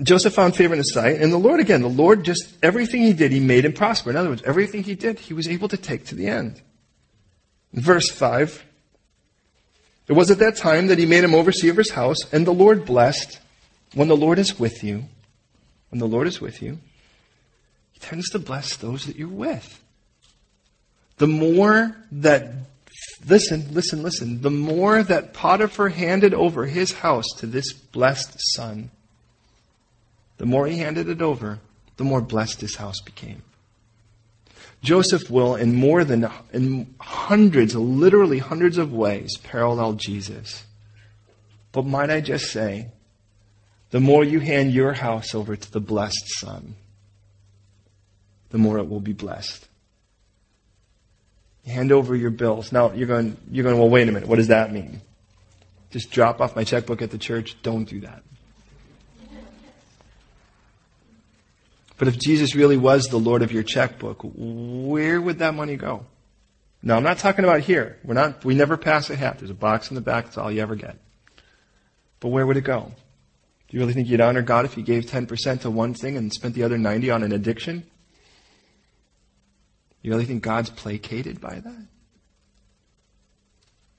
[0.02, 3.14] Joseph found favor in his sight, and the Lord again, the Lord just, everything he
[3.14, 4.10] did, he made him prosper.
[4.10, 6.62] In other words, everything he did, he was able to take to the end.
[7.74, 8.66] Verse 5.
[10.08, 12.54] It was at that time that he made him overseer of his house, and the
[12.54, 13.40] Lord blessed.
[13.94, 15.06] When the Lord is with you,
[15.90, 16.80] when the Lord is with you,
[17.92, 19.82] he tends to bless those that you're with.
[21.18, 22.52] The more that
[23.28, 24.42] Listen, listen, listen.
[24.42, 28.90] The more that Potiphar handed over his house to this blessed son,
[30.38, 31.60] the more he handed it over,
[31.98, 33.44] the more blessed his house became.
[34.82, 40.64] Joseph will, in more than in hundreds, literally hundreds of ways, parallel Jesus.
[41.72, 42.88] But might I just say,
[43.92, 46.76] the more you hand your house over to the blessed Son,
[48.50, 49.68] the more it will be blessed.
[51.66, 52.72] Hand over your bills.
[52.72, 54.28] Now you're going, you're going, well, wait a minute.
[54.28, 55.02] What does that mean?
[55.92, 57.62] Just drop off my checkbook at the church?
[57.62, 58.24] Don't do that.
[61.98, 66.06] But if Jesus really was the Lord of your checkbook, where would that money go?
[66.82, 68.00] Now, I'm not talking about here.
[68.04, 69.38] We're not, we never pass a hat.
[69.38, 70.26] There's a box in the back.
[70.26, 70.98] That's all you ever get.
[72.20, 72.92] But where would it go?
[73.68, 76.34] Do you really think you'd honor God if you gave 10% to one thing and
[76.34, 77.84] spent the other 90 on an addiction?
[80.02, 81.88] You really think God's placated by that?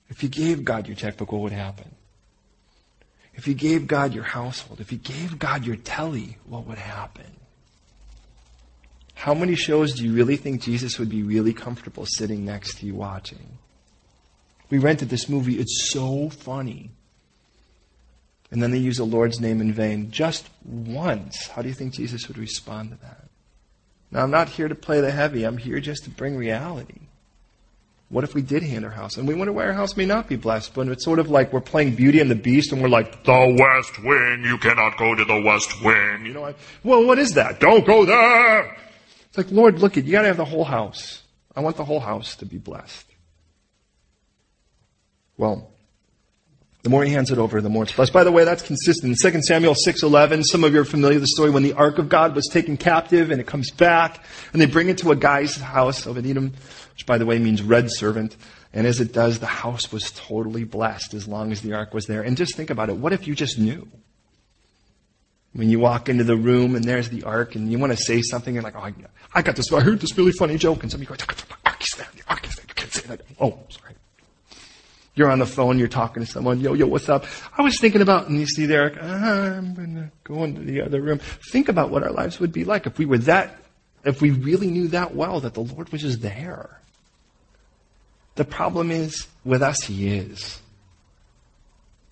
[0.09, 1.94] If you gave God your checkbook, what would happen?
[3.34, 7.32] If you gave God your household, if you gave God your telly, what would happen?
[9.22, 12.86] how many shows do you really think Jesus would be really comfortable sitting next to
[12.86, 13.59] you watching?
[14.68, 15.61] We rented this movie.
[15.61, 16.90] It's so funny.
[18.50, 21.46] And then they use the Lord's name in vain just once.
[21.46, 23.21] How do you think Jesus would respond to that?
[24.12, 25.44] Now, I'm not here to play the heavy.
[25.44, 27.00] I'm here just to bring reality.
[28.10, 29.16] What if we did hand our house?
[29.16, 31.50] And we wonder why our house may not be blessed, but it's sort of like
[31.50, 35.14] we're playing Beauty and the Beast and we're like, the West Wing, you cannot go
[35.14, 36.26] to the West Wing.
[36.26, 36.54] You know, I,
[36.84, 37.58] well, what is that?
[37.58, 38.76] Don't go there!
[39.28, 41.22] It's like, Lord, look at, you gotta have the whole house.
[41.56, 43.06] I want the whole house to be blessed.
[45.38, 45.71] Well,
[46.82, 48.12] the more he hands it over, the more it's blessed.
[48.12, 49.16] By the way, that's consistent.
[49.20, 52.08] 2 Samuel 6.11, some of you are familiar with the story when the Ark of
[52.08, 55.56] God was taken captive and it comes back and they bring it to a guy's
[55.56, 56.52] house, Obed-Edom,
[56.92, 58.36] which by the way means red servant.
[58.72, 62.06] And as it does, the house was totally blessed as long as the Ark was
[62.06, 62.22] there.
[62.22, 62.96] And just think about it.
[62.96, 63.86] What if you just knew?
[65.52, 68.22] When you walk into the room and there's the Ark and you want to say
[68.22, 68.90] something and like, oh,
[69.34, 71.90] I got this, I heard this really funny joke and somebody goes, the Ark is
[71.96, 73.20] there, the Ark is there, you can't say that.
[73.38, 73.91] Oh, sorry.
[75.14, 77.26] You're on the phone, you're talking to someone, yo, yo, what's up?
[77.56, 81.02] I was thinking about, and you see there, ah, I'm gonna go into the other
[81.02, 81.20] room.
[81.50, 83.58] Think about what our lives would be like if we were that,
[84.04, 86.80] if we really knew that well that the Lord was just there.
[88.36, 90.60] The problem is, with us, He is.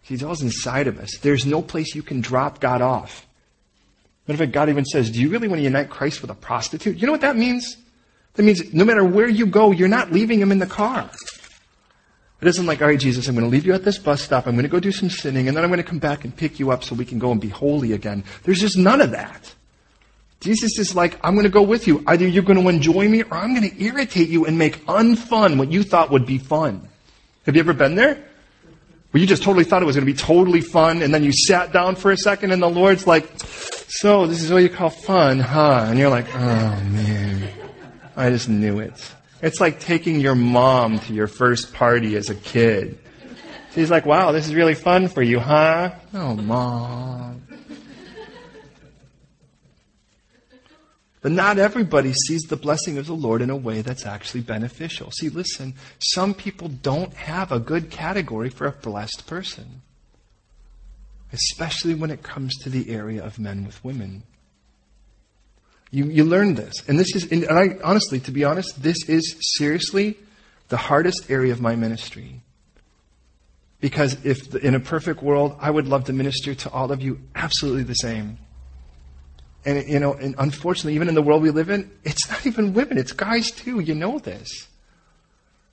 [0.02, 1.16] He dwells inside of us.
[1.18, 3.26] There's no place you can drop God off.
[4.26, 6.34] Matter of fact, God even says, do you really want to unite Christ with a
[6.34, 6.98] prostitute?
[6.98, 7.76] You know what that means?
[8.34, 11.10] That means no matter where you go, you're not leaving him in the car.
[12.40, 14.46] It isn't like, all right, Jesus, I'm going to leave you at this bus stop.
[14.46, 16.34] I'm going to go do some sinning, and then I'm going to come back and
[16.34, 18.24] pick you up so we can go and be holy again.
[18.44, 19.54] There's just none of that.
[20.40, 22.02] Jesus is like, I'm going to go with you.
[22.06, 25.58] Either you're going to enjoy me or I'm going to irritate you and make unfun
[25.58, 26.88] what you thought would be fun.
[27.44, 28.24] Have you ever been there?
[29.10, 31.32] Where you just totally thought it was going to be totally fun and then you
[31.32, 34.88] sat down for a second and the Lord's like, so this is what you call
[34.88, 35.86] fun, huh?
[35.88, 37.52] And you're like, oh man,
[38.16, 39.14] I just knew it.
[39.42, 42.98] It's like taking your mom to your first party as a kid.
[43.74, 45.92] She's like, wow, this is really fun for you, huh?
[46.12, 47.42] Oh, mom.
[51.22, 55.10] But not everybody sees the blessing of the Lord in a way that's actually beneficial.
[55.10, 59.82] See, listen, some people don't have a good category for a blessed person,
[61.32, 64.22] especially when it comes to the area of men with women.
[65.90, 66.74] You, you learn this.
[66.88, 70.16] And this is, and I, honestly, to be honest, this is seriously
[70.68, 72.42] the hardest area of my ministry.
[73.80, 77.20] Because if in a perfect world, I would love to minister to all of you
[77.34, 78.38] absolutely the same.
[79.64, 82.72] And, you know, and unfortunately, even in the world we live in, it's not even
[82.72, 83.80] women, it's guys too.
[83.80, 84.68] You know this.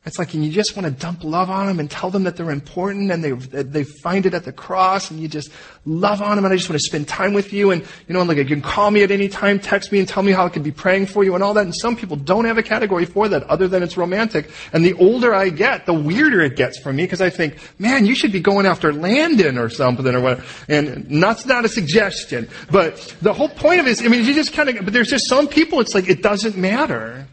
[0.08, 2.38] It's like, and you just want to dump love on them and tell them that
[2.38, 3.32] they're important and they,
[3.62, 5.52] they find it at the cross and you just
[5.86, 8.22] love on them and I just want to spend time with you and, you know,
[8.22, 10.46] and like you can call me at any time, text me and tell me how
[10.46, 11.66] I can be praying for you and all that.
[11.66, 14.50] And some people don't have a category for that other than it's romantic.
[14.72, 18.06] And the older I get, the weirder it gets for me because I think, man,
[18.06, 20.46] you should be going after Landon or something or whatever.
[20.70, 22.48] And that's not a suggestion.
[22.72, 25.10] But the whole point of it is, I mean, you just kind of, but there's
[25.10, 27.28] just some people, it's like, it doesn't matter.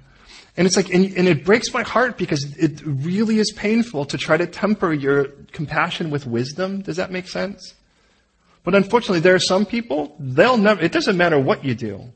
[0.56, 4.16] And it's like, and, and, it breaks my heart because it really is painful to
[4.16, 6.82] try to temper your compassion with wisdom.
[6.82, 7.74] Does that make sense?
[8.62, 12.12] But unfortunately, there are some people, they'll never, it doesn't matter what you do.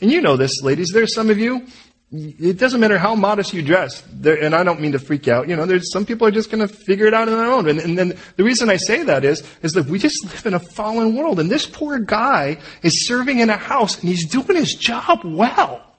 [0.00, 1.66] And you know this, ladies, there's some of you,
[2.10, 5.54] it doesn't matter how modest you dress, and I don't mean to freak out, you
[5.54, 7.68] know, there's some people are just gonna figure it out on their own.
[7.68, 10.54] And, and then the reason I say that is, is that we just live in
[10.54, 14.56] a fallen world, and this poor guy is serving in a house, and he's doing
[14.56, 15.93] his job well.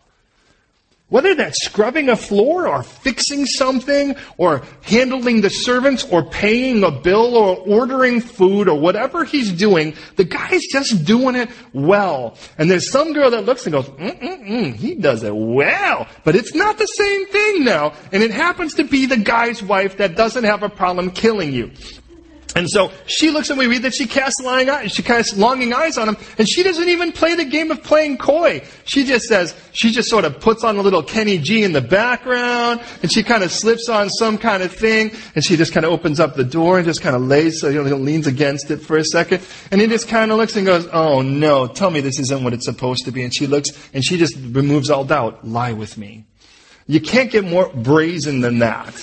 [1.09, 6.89] Whether that's scrubbing a floor or fixing something or handling the servants or paying a
[6.89, 12.35] bill or ordering food or whatever he's doing, the guy's just doing it well.
[12.57, 16.07] And there's some girl that looks and goes, mm-mm-mm, he does it well.
[16.23, 17.93] But it's not the same thing now.
[18.11, 21.71] And it happens to be the guy's wife that doesn't have a problem killing you.
[22.55, 25.73] And so she looks and we read that she casts longing eyes, she casts longing
[25.73, 28.63] eyes on him, and she doesn't even play the game of playing coy.
[28.85, 31.81] She just says, she just sort of puts on a little Kenny G in the
[31.81, 35.85] background, and she kind of slips on some kind of thing, and she just kind
[35.85, 38.71] of opens up the door and just kind of lays, so you know, leans against
[38.71, 41.91] it for a second, and he just kind of looks and goes, oh no, tell
[41.91, 43.23] me this isn't what it's supposed to be.
[43.23, 46.23] And she looks, and she just removes all doubt, lie with me.
[46.87, 48.93] You can't get more brazen than that.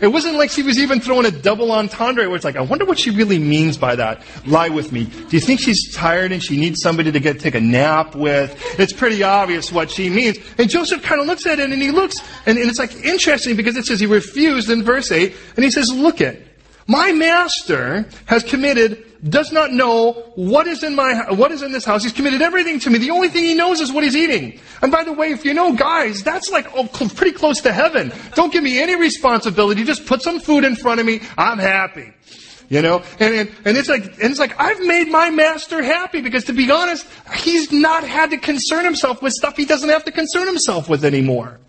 [0.00, 2.84] It wasn't like she was even throwing a double entendre where it's like, I wonder
[2.84, 4.22] what she really means by that.
[4.46, 5.04] Lie with me.
[5.04, 8.54] Do you think she's tired and she needs somebody to get take a nap with?
[8.78, 10.38] It's pretty obvious what she means.
[10.58, 13.56] And Joseph kind of looks at it and he looks, and, and it's like interesting
[13.56, 16.46] because it says he refused in verse 8, and he says, look it.
[16.86, 21.84] My master has committed does not know what is in my, what is in this
[21.84, 22.02] house.
[22.02, 22.98] He's committed everything to me.
[22.98, 24.60] The only thing he knows is what he's eating.
[24.82, 28.12] And by the way, if you know guys, that's like oh, pretty close to heaven.
[28.34, 29.84] Don't give me any responsibility.
[29.84, 31.20] Just put some food in front of me.
[31.36, 32.12] I'm happy.
[32.68, 36.20] You know, and, and, and it's like, and it's like, I've made my master happy
[36.20, 37.06] because to be honest,
[37.36, 41.04] he's not had to concern himself with stuff he doesn't have to concern himself with
[41.04, 41.60] anymore.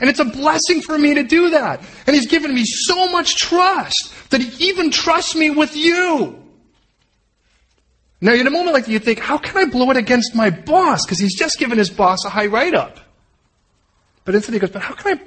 [0.00, 1.80] And it's a blessing for me to do that.
[2.06, 6.38] And he's given me so much trust that he even trusts me with you.
[8.20, 10.50] Now, in a moment like that, you think, how can I blow it against my
[10.50, 11.04] boss?
[11.04, 12.98] Because he's just given his boss a high write up.
[14.24, 15.20] But instead he goes, but how can I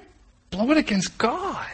[0.50, 1.68] blow it against God?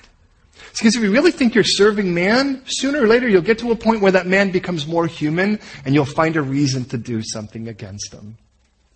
[0.71, 3.75] Because if you really think you're serving man, sooner or later you'll get to a
[3.75, 7.67] point where that man becomes more human and you'll find a reason to do something
[7.67, 8.37] against him.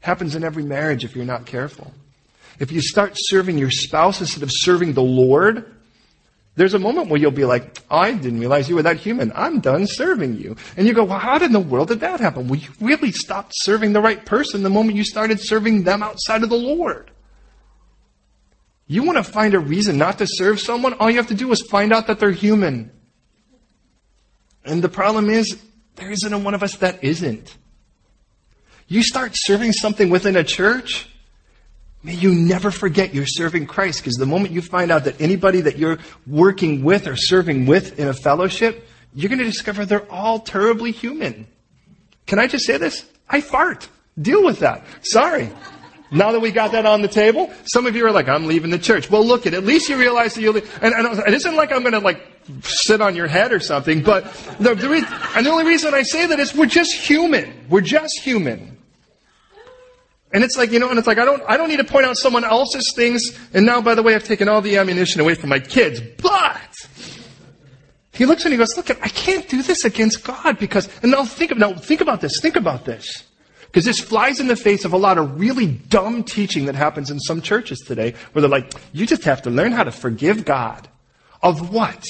[0.02, 1.92] Happens in every marriage if you're not careful.
[2.60, 5.74] If you start serving your spouse instead of serving the Lord,
[6.56, 9.32] there's a moment where you'll be like, I didn't realize you were that human.
[9.34, 10.58] I'm done serving you.
[10.76, 12.48] And you go, well, how in the world did that happen?
[12.48, 16.44] Well, you really stopped serving the right person the moment you started serving them outside
[16.44, 17.12] of the Lord.
[18.86, 20.94] You want to find a reason not to serve someone?
[20.96, 22.92] All you have to do is find out that they're human.
[24.66, 25.58] And the problem is,
[25.96, 27.58] there isn't a one of us that isn't.
[28.88, 31.08] You start serving something within a church,
[32.04, 35.62] may you never forget you're serving Christ because the moment you find out that anybody
[35.62, 40.10] that you're working with or serving with in a fellowship, you're going to discover they're
[40.12, 41.48] all terribly human.
[42.26, 43.06] Can I just say this?
[43.30, 43.88] I fart.
[44.20, 44.84] Deal with that.
[45.02, 45.50] Sorry.
[46.12, 48.70] Now that we got that on the table, some of you are like, I'm leaving
[48.70, 49.10] the church.
[49.10, 49.58] Well, look at, it.
[49.58, 50.84] at least you realize that you'll leave.
[50.84, 52.22] And, and it isn't like I'm going to like
[52.64, 54.26] sit on your head or something, but
[54.60, 57.66] the, the re- and the only reason I say that is we're just human.
[57.70, 58.71] We're just human.
[60.34, 62.06] And it's like, you know, and it's like, I don't, I don't need to point
[62.06, 63.38] out someone else's things.
[63.54, 66.62] And now, by the way, I've taken all the ammunition away from my kids, but
[68.14, 71.26] he looks and he goes, look, I can't do this against God because, and now
[71.26, 73.24] think, of now think about this, think about this.
[73.66, 77.10] Because this flies in the face of a lot of really dumb teaching that happens
[77.10, 80.44] in some churches today, where they're like, you just have to learn how to forgive
[80.44, 80.90] God.
[81.42, 82.06] Of what?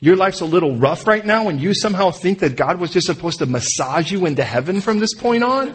[0.00, 3.06] Your life's a little rough right now, and you somehow think that God was just
[3.06, 5.74] supposed to massage you into heaven from this point on?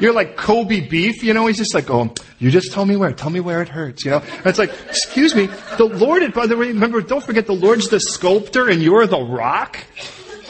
[0.00, 1.46] You're like Kobe beef, you know?
[1.46, 3.12] He's just like, oh, you just tell me where.
[3.12, 4.18] Tell me where it hurts, you know?
[4.18, 7.88] And it's like, excuse me, the Lord, by the way, remember, don't forget the Lord's
[7.88, 9.78] the sculptor and you're the rock.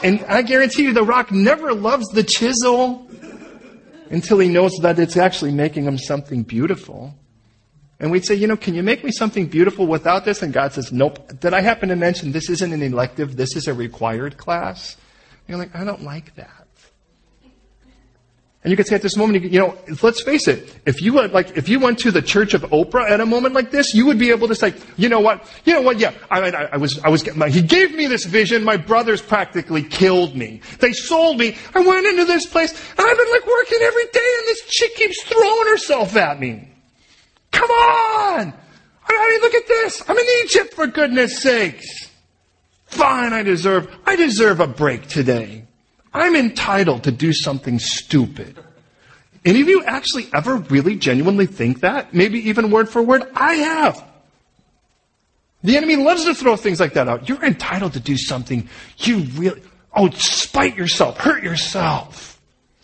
[0.03, 3.07] And I guarantee you the rock never loves the chisel
[4.11, 7.14] until he knows that it's actually making him something beautiful.
[7.99, 10.43] And we'd say, you know, can you make me something beautiful without this?
[10.43, 11.38] And God says, nope.
[11.40, 14.97] Did I happen to mention this isn't an elective, this is a required class?
[15.47, 16.62] And you're like, I don't like that.
[18.65, 21.33] And you could say at this moment, you know, let's face it, if you went,
[21.33, 24.07] like, if you went to the church of Oprah at a moment like this, you
[24.07, 26.77] would be able to say, you know what, you know what, yeah, I, I, I
[26.77, 30.61] was, I was, my, he gave me this vision, my brothers practically killed me.
[30.79, 34.31] They sold me, I went into this place, and I've been like working every day,
[34.39, 36.69] and this chick keeps throwing herself at me.
[37.51, 38.55] Come on!
[39.09, 42.11] I mean, look at this, I'm in Egypt for goodness sakes.
[42.85, 45.67] Fine, I deserve, I deserve a break today.
[46.15, 48.59] I'm entitled to do something stupid.
[49.45, 52.15] Any of you actually ever really genuinely think that?
[52.15, 53.23] Maybe even word for word?
[53.35, 54.05] I have.
[55.65, 57.29] The enemy loves to throw things like that out.
[57.29, 59.63] You're entitled to do something you really,
[59.95, 62.41] oh, spite yourself, hurt yourself.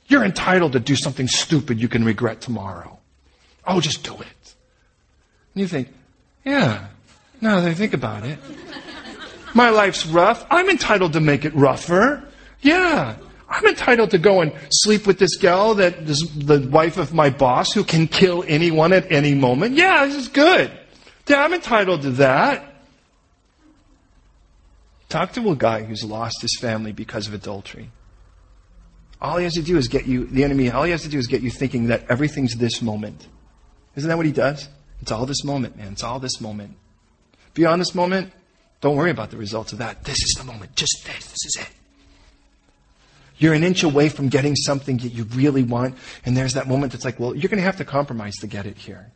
[0.06, 2.98] You're entitled to do something stupid you can regret tomorrow.
[3.66, 4.54] Oh, just do it.
[5.54, 5.88] And you think,
[6.44, 6.86] yeah,
[7.40, 8.38] now that I think about it,
[9.54, 10.46] my life's rough.
[10.50, 12.27] I'm entitled to make it rougher.
[12.62, 13.16] Yeah.
[13.48, 17.30] I'm entitled to go and sleep with this gal that is the wife of my
[17.30, 19.74] boss who can kill anyone at any moment.
[19.74, 20.70] Yeah, this is good.
[21.26, 22.74] Yeah, I'm entitled to that.
[25.08, 27.90] Talk to a guy who's lost his family because of adultery.
[29.20, 31.18] All he has to do is get you, the enemy, all he has to do
[31.18, 33.26] is get you thinking that everything's this moment.
[33.96, 34.68] Isn't that what he does?
[35.00, 35.92] It's all this moment, man.
[35.92, 36.76] It's all this moment.
[37.54, 38.32] Beyond this moment,
[38.80, 40.04] don't worry about the results of that.
[40.04, 40.76] This is the moment.
[40.76, 41.26] Just this.
[41.26, 41.70] This is it.
[43.38, 46.92] You're an inch away from getting something that you really want, and there's that moment
[46.92, 49.10] that's like, well, you're going to have to compromise to get it here.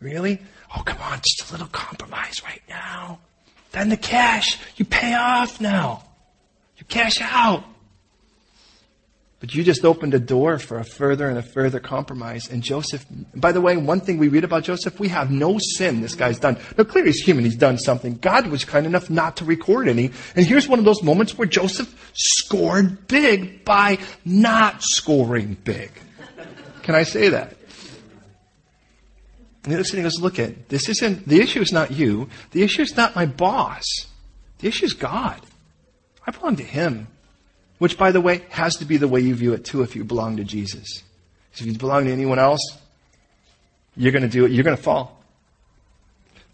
[0.00, 0.40] Really?
[0.76, 3.18] Oh, come on, just a little compromise right now.
[3.72, 6.04] Then the cash, you pay off now.
[6.76, 7.64] You cash out.
[9.40, 12.50] But you just opened a door for a further and a further compromise.
[12.50, 16.00] And Joseph, by the way, one thing we read about Joseph, we have no sin
[16.00, 16.58] this guy's done.
[16.76, 18.16] Now clearly he's human, he's done something.
[18.16, 20.10] God was kind enough not to record any.
[20.34, 25.92] And here's one of those moments where Joseph scored big by not scoring big.
[26.82, 27.54] Can I say that?
[29.68, 32.28] And the other he goes, look at, this isn't, the issue is not you.
[32.52, 33.84] The issue is not my boss.
[34.58, 35.40] The issue is God.
[36.26, 37.06] I belong to Him.
[37.78, 40.04] Which, by the way, has to be the way you view it too if you
[40.04, 41.02] belong to Jesus.
[41.54, 42.78] If you belong to anyone else,
[43.96, 44.52] you're going to do it.
[44.52, 45.18] You're going to fall.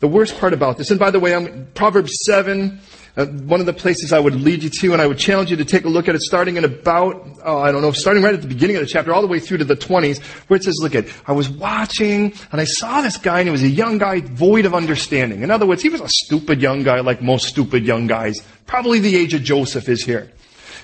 [0.01, 2.79] The worst part about this, and by the way, I'm, Proverbs 7,
[3.17, 5.57] uh, one of the places I would lead you to, and I would challenge you
[5.57, 8.35] to take a look at it starting in about, oh, I don't know, starting right
[8.35, 10.65] at the beginning of the chapter, all the way through to the 20s, where it
[10.65, 13.69] says, look at, I was watching, and I saw this guy, and he was a
[13.69, 15.43] young guy void of understanding.
[15.43, 18.43] In other words, he was a stupid young guy like most stupid young guys.
[18.67, 20.31] Probably the age of Joseph is here.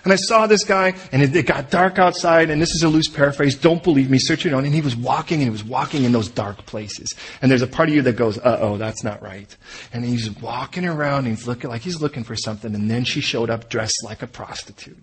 [0.05, 2.89] And I saw this guy, and it, it, got dark outside, and this is a
[2.89, 3.57] loose paraphrase.
[3.57, 4.65] Don't believe me, search it on.
[4.65, 7.15] And he was walking, and he was walking in those dark places.
[7.43, 9.55] And there's a part of you that goes, uh oh, that's not right.
[9.93, 13.21] And he's walking around, and he's looking like he's looking for something, and then she
[13.21, 14.99] showed up dressed like a prostitute.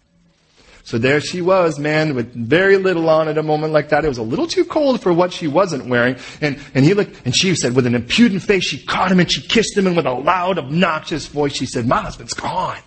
[0.88, 4.06] So there she was, man, with very little on at a moment like that.
[4.06, 6.16] It was a little too cold for what she wasn't wearing.
[6.40, 9.30] And, and he looked, and she said, with an impudent face, she caught him and
[9.30, 12.78] she kissed him, and with a loud, obnoxious voice, she said, my husband's gone.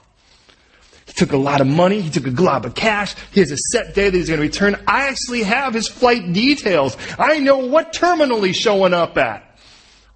[1.11, 2.01] He took a lot of money.
[2.01, 3.17] He took a glob of cash.
[3.33, 4.81] He has a set day that he's going to return.
[4.87, 6.97] I actually have his flight details.
[7.19, 9.59] I know what terminal he's showing up at.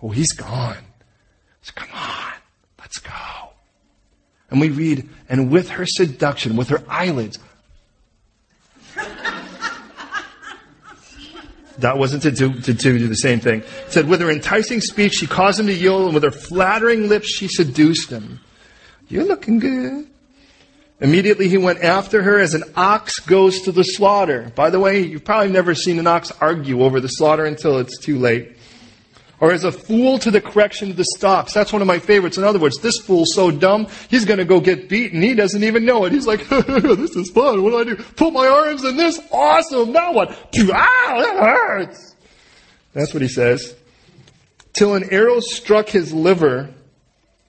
[0.00, 0.84] Oh, he's gone.
[1.62, 2.32] So come on,
[2.78, 3.10] let's go.
[4.50, 7.40] And we read, and with her seduction, with her eyelids,
[11.78, 13.62] That wasn't to do, to, to do the same thing.
[13.62, 17.08] It said, with her enticing speech, she caused him to yield, and with her flattering
[17.08, 18.38] lips, she seduced him.
[19.08, 20.06] You're looking good.
[21.00, 24.52] Immediately he went after her as an ox goes to the slaughter.
[24.54, 27.98] By the way, you've probably never seen an ox argue over the slaughter until it's
[27.98, 28.56] too late.
[29.40, 31.52] Or as a fool to the correction of the stocks.
[31.52, 32.38] That's one of my favorites.
[32.38, 35.20] In other words, this fool's so dumb, he's gonna go get beaten.
[35.20, 36.12] He doesn't even know it.
[36.12, 37.62] He's like, this is fun.
[37.62, 37.96] What do I do?
[37.96, 39.20] Put my arms in this?
[39.32, 39.92] Awesome.
[39.92, 40.30] Now what?
[40.30, 42.14] Ah, that hurts.
[42.92, 43.74] That's what he says.
[44.72, 46.70] Till an arrow struck his liver,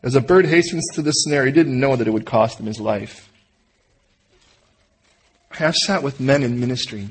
[0.02, 2.66] as a bird hastens to the snare, he didn't know that it would cost him
[2.66, 3.32] his life.
[5.60, 7.10] I've sat with men in ministry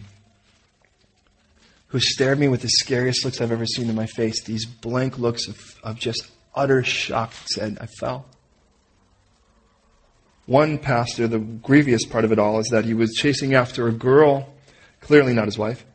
[1.89, 4.43] who stared me with the scariest looks I've ever seen in my face.
[4.43, 8.27] These blank looks of, of just utter shock said, I fell.
[10.47, 13.93] One pastor, the grievous part of it all is that he was chasing after a
[13.93, 14.53] girl,
[15.01, 15.87] clearly not his wife,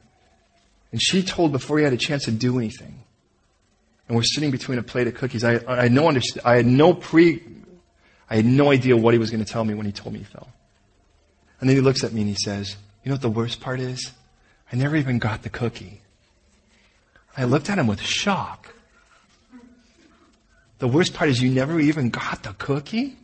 [0.92, 3.04] and she told before he had a chance to do anything.
[4.08, 5.44] And we're sitting between a plate of cookies.
[5.44, 6.12] I, I, no
[6.44, 7.44] I had no pre,
[8.28, 10.20] I had no idea what he was going to tell me when he told me
[10.20, 10.48] he fell.
[11.60, 13.80] And then he looks at me and he says, You know what the worst part
[13.80, 14.12] is?
[14.72, 16.02] I never even got the cookie.
[17.36, 18.74] I looked at him with shock.
[20.80, 23.18] The worst part is you never even got the cookie?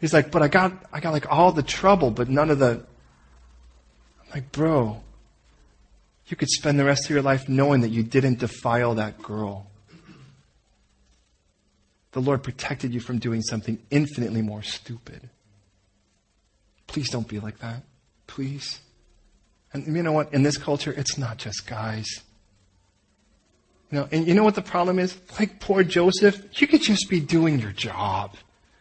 [0.00, 2.84] He's like, but I got, I got like all the trouble, but none of the.
[4.22, 5.00] I'm like, bro,
[6.26, 9.66] you could spend the rest of your life knowing that you didn't defile that girl.
[12.12, 15.30] The Lord protected you from doing something infinitely more stupid.
[16.94, 17.82] Please don't be like that.
[18.28, 18.78] Please.
[19.72, 20.32] And you know what?
[20.32, 22.06] In this culture, it's not just guys.
[23.90, 25.18] You know, and you know what the problem is?
[25.36, 28.36] Like poor Joseph, you could just be doing your job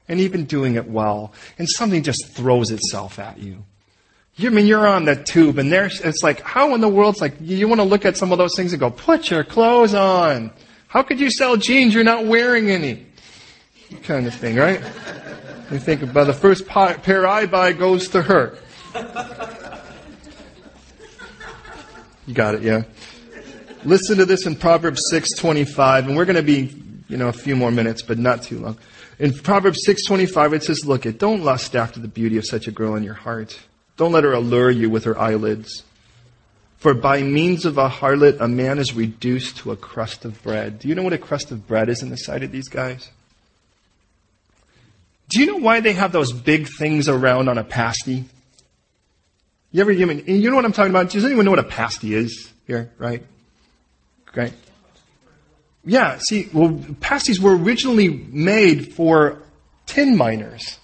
[0.07, 3.66] and even doing it well, and something just throws itself at you.
[4.36, 7.20] You I mean you're on the tube, and there's it's like how in the world's
[7.20, 9.95] like you want to look at some of those things and go, put your clothes
[9.95, 10.51] on.
[10.88, 11.95] How could you sell jeans?
[11.95, 13.07] You're not wearing any,
[13.93, 14.81] kind of thing, right?
[15.71, 18.57] You think about the first pair I buy goes to her.
[22.25, 22.83] You got it, yeah.
[23.83, 26.73] Listen to this in Proverbs 6:25, and we're going to be,
[27.09, 28.77] you know, a few more minutes, but not too long.
[29.19, 32.71] In Proverbs 6:25, it says, "Look, it don't lust after the beauty of such a
[32.71, 33.59] girl in your heart.
[33.97, 35.83] Don't let her allure you with her eyelids.
[36.77, 40.79] For by means of a harlot, a man is reduced to a crust of bread."
[40.79, 43.09] Do you know what a crust of bread is in the sight of these guys?
[45.30, 48.26] Do you know why they have those big things around on a pasty?
[49.71, 51.09] You ever, you, you know what I'm talking about?
[51.09, 53.26] Does anyone know what a pasty is here, right?
[54.28, 54.53] Great.
[55.86, 59.41] Yeah, see, well, pasties were originally made for
[59.86, 60.80] tin miners.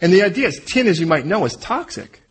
[0.00, 2.22] And the idea is tin, as you might know, is toxic.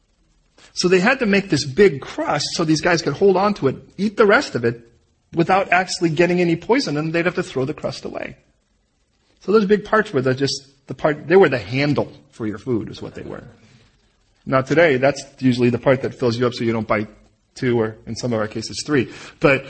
[0.74, 3.68] So they had to make this big crust so these guys could hold on to
[3.68, 4.92] it, eat the rest of it,
[5.34, 8.38] without actually getting any poison, and they'd have to throw the crust away.
[9.44, 12.58] So those big parts were the just the part they were the handle for your
[12.58, 13.44] food is what they were.
[14.46, 17.10] Now today, that's usually the part that fills you up so you don't bite
[17.56, 19.12] two or in some of our cases three.
[19.40, 19.66] But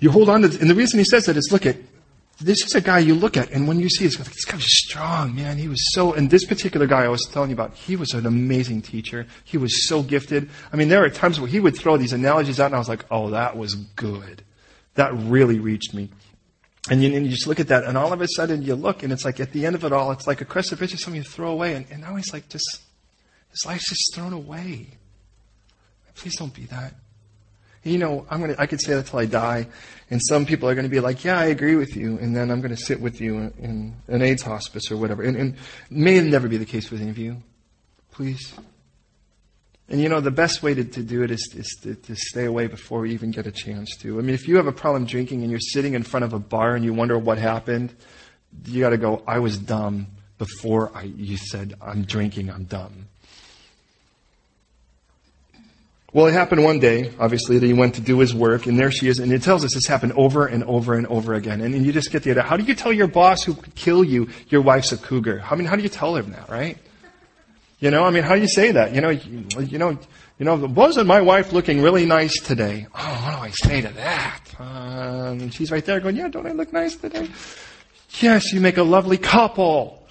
[0.00, 1.76] you hold on to and the reason he says that is look at
[2.40, 5.34] this is a guy you look at, and when you see this, this guy strong,
[5.34, 5.58] man.
[5.58, 8.26] He was so, and this particular guy I was telling you about, he was an
[8.26, 9.26] amazing teacher.
[9.42, 10.48] He was so gifted.
[10.72, 12.88] I mean, there are times where he would throw these analogies out, and I was
[12.88, 14.44] like, oh, that was good.
[14.94, 16.10] That really reached me.
[16.90, 19.02] And you, and you just look at that, and all of a sudden you look,
[19.02, 21.20] and it's like at the end of it all, it's like a of riches, something
[21.20, 21.74] you throw away.
[21.74, 22.82] And, and now he's like, just,
[23.50, 24.86] his life's just thrown away.
[26.14, 26.94] Please don't be that.
[27.84, 29.68] And you know, I'm gonna, I could say that till I die,
[30.10, 32.60] and some people are to be like, yeah, I agree with you, and then I'm
[32.74, 35.22] to sit with you in, in an AIDS hospice or whatever.
[35.22, 35.56] And, and
[35.90, 37.42] may never be the case with any of you.
[38.10, 38.54] Please.
[39.90, 42.44] And you know, the best way to, to do it is, is to, to, stay
[42.44, 44.18] away before we even get a chance to.
[44.18, 46.38] I mean, if you have a problem drinking and you're sitting in front of a
[46.38, 47.94] bar and you wonder what happened,
[48.66, 53.08] you gotta go, I was dumb before I, you said, I'm drinking, I'm dumb.
[56.12, 58.90] Well, it happened one day, obviously, that he went to do his work, and there
[58.90, 61.60] she is, and it tells us this happened over and over and over again.
[61.60, 62.42] And, and you just get the idea.
[62.42, 65.44] How do you tell your boss who could kill you, your wife's a cougar?
[65.50, 66.78] I mean, how do you tell him that, right?
[67.80, 68.92] You know, I mean, how do you say that?
[68.92, 69.96] You know, you, know,
[70.38, 72.88] you know, wasn't my wife looking really nice today?
[72.92, 74.40] Oh, what do I say to that?
[74.58, 77.28] Um, she's right there going, yeah, don't I look nice today?
[78.20, 80.06] Yes, you make a lovely couple.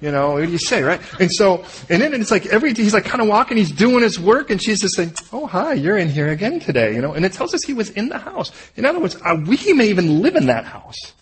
[0.00, 1.00] You know, what do you say, right?
[1.20, 4.02] And so, and then it's like every day he's like kind of walking, he's doing
[4.02, 7.12] his work, and she's just saying, "Oh, hi, you're in here again today," you know.
[7.12, 8.50] And it tells us he was in the house.
[8.76, 11.14] In other words, uh, we may even live in that house.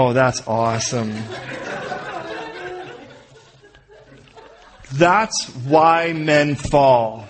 [0.00, 1.12] Oh, that's awesome.
[4.92, 7.26] That's why men fall.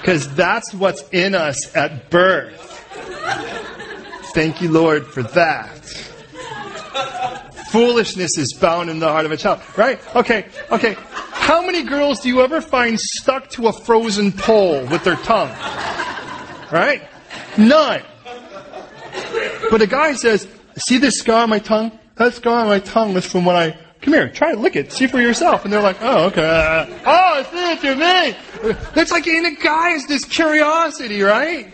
[0.00, 2.60] Because that's what's in us at birth.
[4.34, 5.78] Thank you, Lord, for that.
[7.70, 9.60] Foolishness is bound in the heart of a child.
[9.76, 10.00] Right?
[10.16, 10.96] Okay, okay.
[10.98, 15.50] How many girls do you ever find stuck to a frozen pole with their tongue?
[16.72, 17.08] Right?
[17.56, 18.02] None.
[19.70, 21.98] But a guy says, see this scar on my tongue?
[22.16, 24.92] That scar on my tongue was from when I, come here, try to lick it,
[24.92, 25.64] see for yourself.
[25.64, 27.00] And they're like, oh, okay.
[27.06, 28.36] Oh, see what you mean.
[28.96, 31.72] It's like in a guy is this curiosity, right?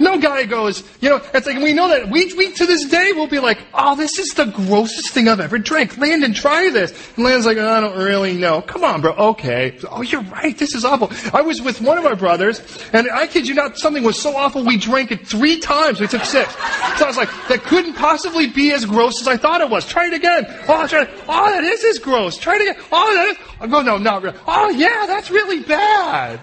[0.00, 3.12] No guy goes, you know, it's like we know that we, we to this day
[3.12, 5.98] will be like, oh, this is the grossest thing I've ever drank.
[5.98, 6.92] Landon, try this.
[7.16, 8.62] And Landon's like, oh, I don't really know.
[8.62, 9.12] Come on, bro.
[9.12, 9.78] Okay.
[9.90, 10.56] Oh, you're right.
[10.56, 11.12] This is awful.
[11.32, 12.60] I was with one of our brothers,
[12.92, 16.00] and I kid you not, something was so awful we drank it three times.
[16.00, 16.52] We took six.
[16.54, 19.86] So I was like, that couldn't possibly be as gross as I thought it was.
[19.86, 20.46] Try it again.
[20.68, 21.10] Oh, try it.
[21.28, 22.36] Oh, that is as gross.
[22.36, 22.84] Try it again.
[22.90, 23.36] Oh, that is.
[23.60, 24.38] I go, no, not really.
[24.46, 26.40] Oh, yeah, that's really bad.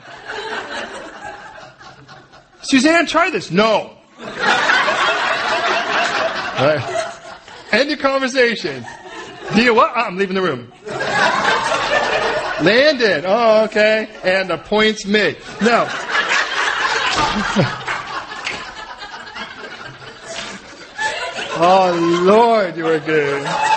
[2.70, 3.50] Suzanne, try this.
[3.50, 3.98] No.
[4.20, 4.36] right.
[7.72, 8.86] End of conversation.
[9.56, 9.90] Do you what?
[9.90, 10.72] Uh, I'm leaving the room.
[12.62, 13.24] Landon.
[13.26, 14.08] Oh, okay.
[14.24, 15.36] And the point's me.
[15.64, 15.88] No.
[21.58, 23.69] oh, Lord, you are good.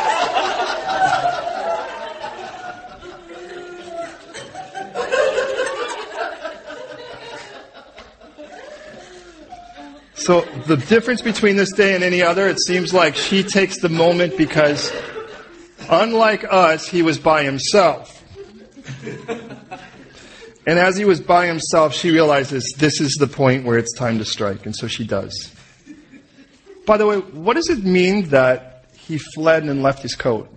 [10.23, 13.89] So the difference between this day and any other, it seems like she takes the
[13.89, 14.93] moment because
[15.91, 18.23] unlike us, he was by himself.
[20.65, 24.19] And as he was by himself, she realizes this is the point where it's time
[24.19, 25.53] to strike, and so she does.
[26.87, 30.49] By the way, what does it mean that he fled and left his coat?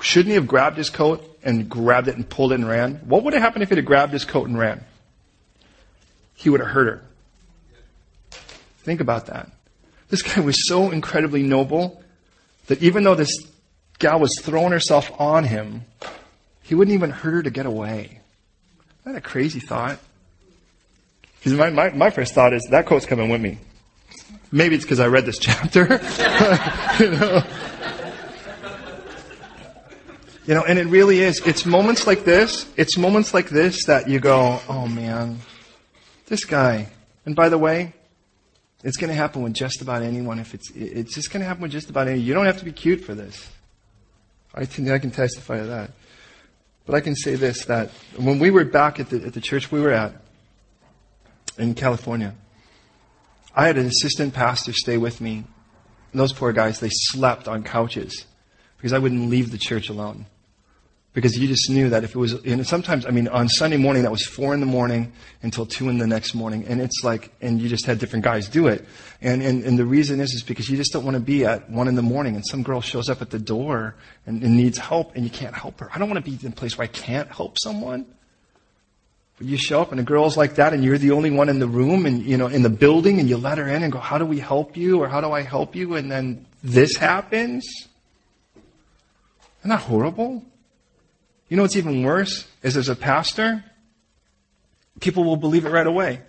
[0.00, 2.94] Shouldn't he have grabbed his coat and grabbed it and pulled it and ran?
[3.04, 4.82] What would have happened if he had grabbed his coat and ran?
[6.34, 7.02] He would have hurt her.
[8.86, 9.50] Think about that.
[10.10, 12.04] This guy was so incredibly noble
[12.68, 13.36] that even though this
[13.98, 15.84] gal was throwing herself on him,
[16.62, 18.20] he wouldn't even hurt her to get away.
[19.00, 19.98] Isn't that a crazy thought?
[21.40, 23.58] Because my, my, my first thought is that quote's coming with me.
[24.52, 25.80] Maybe it's because I read this chapter.
[27.00, 27.42] you know?
[30.46, 31.44] You know, and it really is.
[31.44, 35.40] It's moments like this, it's moments like this that you go, oh man,
[36.26, 36.86] this guy.
[37.24, 37.92] And by the way,
[38.86, 40.38] it's going to happen with just about anyone.
[40.38, 42.24] If it's, it's just going to happen with just about anyone.
[42.24, 43.50] You don't have to be cute for this.
[44.54, 45.90] I can, I can testify to that.
[46.84, 49.72] But I can say this, that when we were back at the, at the church
[49.72, 50.12] we were at
[51.58, 52.36] in California,
[53.56, 55.42] I had an assistant pastor stay with me.
[56.12, 58.24] And those poor guys, they slept on couches
[58.76, 60.26] because I wouldn't leave the church alone
[61.16, 64.02] because you just knew that if it was, and sometimes, I mean, on Sunday morning,
[64.02, 66.66] that was four in the morning until two in the next morning.
[66.68, 68.84] And it's like, and you just had different guys do it.
[69.22, 71.70] And, and, and the reason is, is because you just don't want to be at
[71.70, 73.94] one in the morning and some girl shows up at the door
[74.26, 75.88] and, and needs help and you can't help her.
[75.90, 78.04] I don't want to be in a place where I can't help someone.
[79.38, 81.60] But you show up and a girl's like that and you're the only one in
[81.60, 84.00] the room and, you know, in the building and you let her in and go,
[84.00, 85.00] how do we help you?
[85.00, 85.94] Or how do I help you?
[85.94, 87.66] And then this happens.
[89.60, 90.44] Isn't that horrible?
[91.48, 92.46] You know what's even worse?
[92.62, 93.64] Is as a pastor,
[95.00, 96.20] people will believe it right away.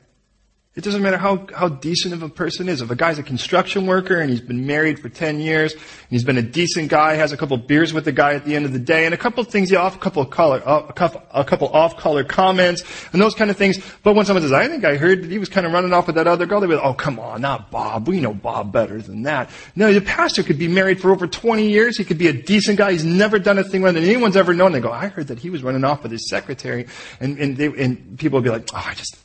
[0.77, 2.83] It doesn't matter how, how decent of a person is.
[2.83, 6.23] If a guy's a construction worker and he's been married for 10 years and he's
[6.23, 8.73] been a decent guy, has a couple beers with the guy at the end of
[8.73, 11.23] the day and a couple of things, off, a couple of color, uh, a couple,
[11.33, 13.79] a couple off-color comments and those kind of things.
[14.03, 16.05] But when someone says, I think I heard that he was kind of running off
[16.05, 18.07] with that other girl, they like, oh, come on, not Bob.
[18.07, 19.49] We know Bob better than that.
[19.75, 21.97] No, the pastor could be married for over 20 years.
[21.97, 22.91] He could be a decent guy.
[22.91, 24.73] He's never done a thing wrong that anyone's ever known.
[24.73, 26.85] They go, I heard that he was running off with his secretary.
[27.19, 29.17] And, and, they, and people would be like, oh, I just,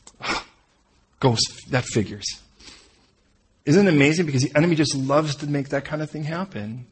[1.23, 2.27] goes, that figures.
[3.65, 4.27] Isn't it amazing?
[4.27, 6.87] Because the enemy just loves to make that kind of thing happen.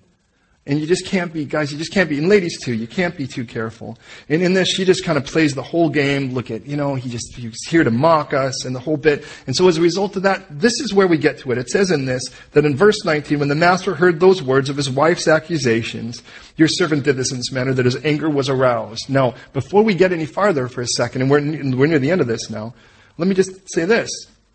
[0.66, 3.16] And you just can't be, guys, you just can't be, and ladies too, you can't
[3.16, 3.98] be too careful.
[4.28, 6.32] And in this, she just kind of plays the whole game.
[6.32, 9.24] Look at, you know, he just, he's here to mock us and the whole bit.
[9.48, 11.58] And so as a result of that, this is where we get to it.
[11.58, 12.22] It says in this,
[12.52, 16.22] that in verse 19, when the master heard those words of his wife's accusations,
[16.56, 19.08] your servant did this in this manner that his anger was aroused.
[19.08, 21.40] Now, before we get any farther for a second, and we're,
[21.74, 22.74] we're near the end of this now,
[23.20, 24.10] let me just say this.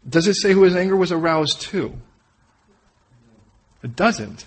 [0.09, 1.93] Does it say who his anger was aroused to?
[3.83, 4.43] It doesn't.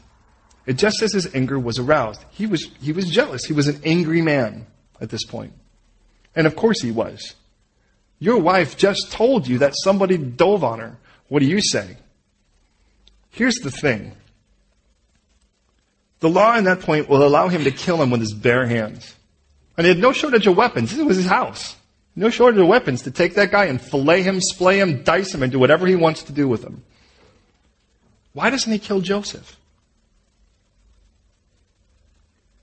[0.67, 2.25] It just says his anger was aroused.
[2.31, 3.45] He was, he was jealous.
[3.45, 4.67] He was an angry man
[5.01, 5.53] at this point.
[6.35, 7.37] And of course he was.
[8.19, 10.97] Your wife just told you that somebody dove on her.
[11.29, 11.97] What do you say?
[13.31, 14.17] Here's the thing.
[16.19, 19.15] The law in that point will allow him to kill him with his bare hands.
[19.77, 20.91] And he had no shortage of weapons.
[20.91, 21.77] This was his house.
[22.19, 25.45] No shortage of weapons to take that guy and fillet him, splay him, dice him,
[25.45, 26.83] and do whatever he wants to do with him.
[28.33, 29.57] Why doesn't he kill Joseph?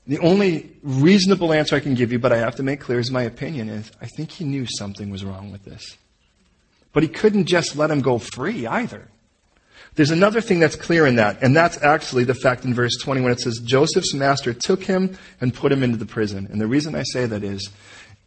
[0.07, 3.09] The only reasonable answer I can give you, but I have to make clear, is
[3.09, 5.97] my opinion is I think he knew something was wrong with this.
[6.91, 9.07] But he couldn't just let him go free either.
[9.95, 13.21] There's another thing that's clear in that, and that's actually the fact in verse 20
[13.21, 16.45] when it says, Joseph's master took him and put him into the prison.
[16.51, 17.69] And the reason I say that is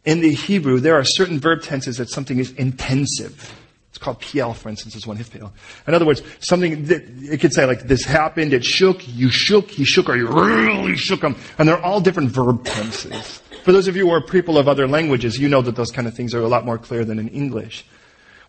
[0.05, 3.53] in the Hebrew, there are certain verb tenses that something is intensive.
[3.89, 5.51] It's called Piel, for instance, is one Hiphil.
[5.87, 9.69] In other words, something that it could say like this happened, it shook, you shook,
[9.69, 11.35] he shook, or you really shook him.
[11.57, 13.41] And they're all different verb tenses.
[13.63, 16.07] For those of you who are people of other languages, you know that those kind
[16.07, 17.83] of things are a lot more clear than in English.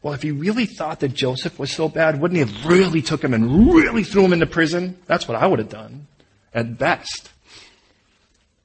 [0.03, 3.23] Well, if he really thought that Joseph was so bad, wouldn't he have really took
[3.23, 4.97] him and really threw him into prison?
[5.07, 6.07] That's what I would have done,
[6.55, 7.31] at best.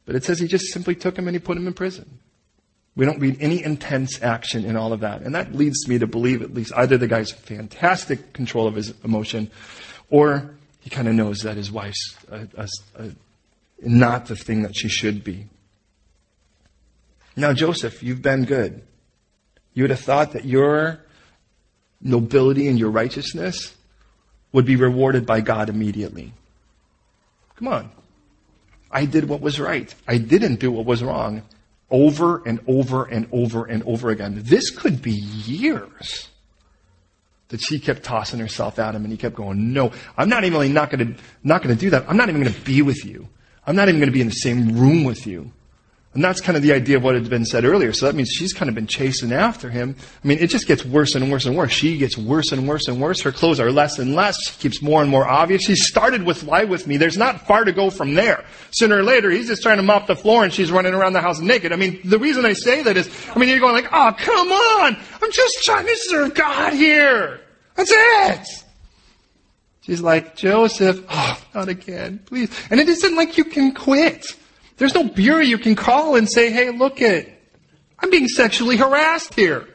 [0.06, 2.20] But it says he just simply took him and he put him in prison.
[2.96, 5.22] We don't read any intense action in all of that.
[5.22, 8.93] And that leads me to believe at least either the guy's fantastic control of his
[9.04, 9.52] emotion
[10.10, 13.12] or he kind of knows that his wife's a, a, a,
[13.82, 15.48] not the thing that she should be.
[17.36, 18.82] Now, Joseph, you've been good.
[19.74, 21.02] You would have thought that your
[22.02, 23.76] nobility and your righteousness
[24.54, 26.32] would be rewarded by God immediately.
[27.58, 27.91] Come on.
[28.89, 29.93] I did what was right.
[30.08, 31.41] I didn't do what was wrong
[31.90, 34.42] over and over and over and over again.
[34.44, 36.30] This could be years
[37.50, 40.74] that she kept tossing herself at him and he kept going, no, I'm not even
[40.74, 42.06] not going to, not going to do that.
[42.10, 43.28] I'm not even going to be with you.
[43.68, 45.52] I'm not even going to be in the same room with you.
[46.16, 47.91] And that's kind of the idea of what had been said earlier.
[47.91, 49.97] So that means she's kind of been chasing after him.
[50.24, 51.74] I mean, it just gets worse and worse and worse.
[51.74, 53.20] She gets worse and worse and worse.
[53.20, 54.41] Her clothes are less and less.
[54.45, 55.63] She keeps more and more obvious.
[55.63, 56.95] She started with lie with me.
[56.95, 58.45] There's not far to go from there.
[58.72, 61.22] Sooner or later, he's just trying to mop the floor and she's running around the
[61.22, 61.74] house naked.
[61.74, 64.53] I mean, the reason I say that is, I mean, you're going like, oh, come
[64.53, 64.95] on.
[65.22, 67.41] I'm just trying to serve God here.
[67.76, 68.47] That's it.
[69.82, 72.49] She's like, Joseph, oh, not again, please.
[72.70, 74.26] And it isn't like you can quit.
[74.78, 77.32] There's no bureau you can call and say, hey, look it.
[77.99, 79.67] I'm being sexually harassed here.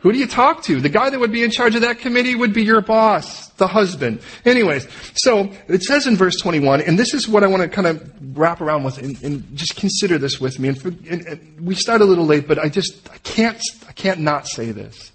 [0.00, 0.80] Who do you talk to?
[0.80, 3.66] The guy that would be in charge of that committee would be your boss, the
[3.66, 4.22] husband.
[4.46, 7.86] Anyways, so it says in verse 21, and this is what I want to kind
[7.86, 10.68] of wrap around with and, and just consider this with me.
[10.68, 13.92] And, for, and, and we start a little late, but I just, I can't, I
[13.92, 15.12] can't not say this.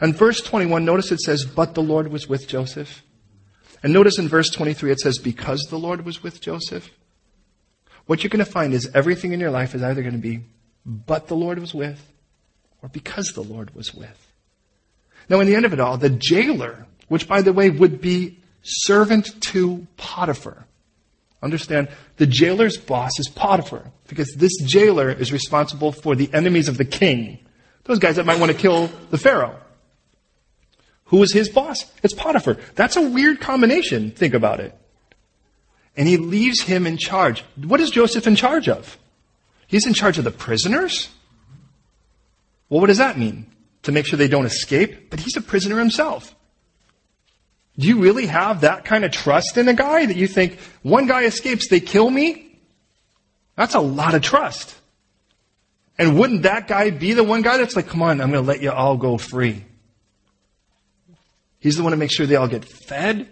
[0.00, 3.02] And verse 21, notice it says, but the Lord was with Joseph.
[3.82, 6.90] And notice in verse 23, it says, because the Lord was with Joseph
[8.06, 10.40] what you're going to find is everything in your life is either going to be,
[10.84, 12.00] but the Lord was with,
[12.82, 14.32] or because the Lord was with.
[15.28, 18.38] Now, in the end of it all, the jailer, which by the way would be
[18.62, 20.66] servant to Potiphar.
[21.42, 26.78] Understand, the jailer's boss is Potiphar, because this jailer is responsible for the enemies of
[26.78, 27.38] the king.
[27.84, 29.56] Those guys that might want to kill the Pharaoh.
[31.06, 31.84] Who is his boss?
[32.02, 32.56] It's Potiphar.
[32.74, 34.12] That's a weird combination.
[34.12, 34.76] Think about it
[35.96, 37.42] and he leaves him in charge.
[37.64, 38.98] What is Joseph in charge of?
[39.66, 41.08] He's in charge of the prisoners?
[42.68, 43.46] Well, what does that mean?
[43.84, 45.10] To make sure they don't escape?
[45.10, 46.34] But he's a prisoner himself.
[47.78, 51.06] Do you really have that kind of trust in a guy that you think, one
[51.06, 52.58] guy escapes, they kill me?
[53.54, 54.74] That's a lot of trust.
[55.98, 58.48] And wouldn't that guy be the one guy that's like, come on, I'm going to
[58.48, 59.64] let you all go free?
[61.58, 63.28] He's the one to make sure they all get fed.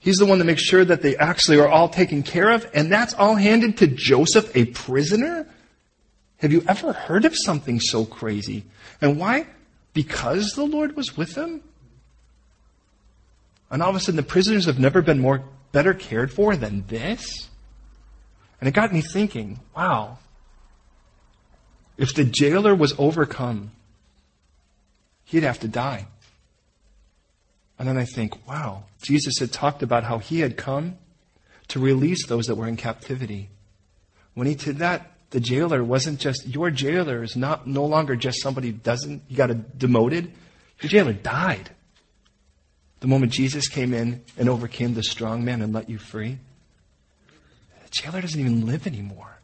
[0.00, 2.68] He's the one that makes sure that they actually are all taken care of.
[2.72, 5.46] And that's all handed to Joseph, a prisoner?
[6.38, 8.64] Have you ever heard of something so crazy?
[9.02, 9.46] And why?
[9.92, 11.62] Because the Lord was with him?
[13.70, 16.86] And all of a sudden the prisoners have never been more better cared for than
[16.88, 17.50] this?
[18.58, 20.18] And it got me thinking, wow,
[21.98, 23.72] if the jailer was overcome,
[25.24, 26.06] he'd have to die.
[27.80, 30.98] And then I think, wow, Jesus had talked about how he had come
[31.68, 33.48] to release those that were in captivity.
[34.34, 38.42] When he did that, the jailer wasn't just, your jailer is not, no longer just
[38.42, 40.30] somebody doesn't, you got a demoted.
[40.82, 41.70] Your jailer died.
[43.00, 46.36] The moment Jesus came in and overcame the strong man and let you free,
[47.82, 49.38] the jailer doesn't even live anymore.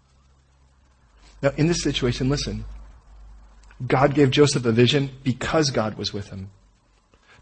[1.41, 2.67] Now, in this situation, listen.
[3.87, 6.51] God gave Joseph a vision because God was with him.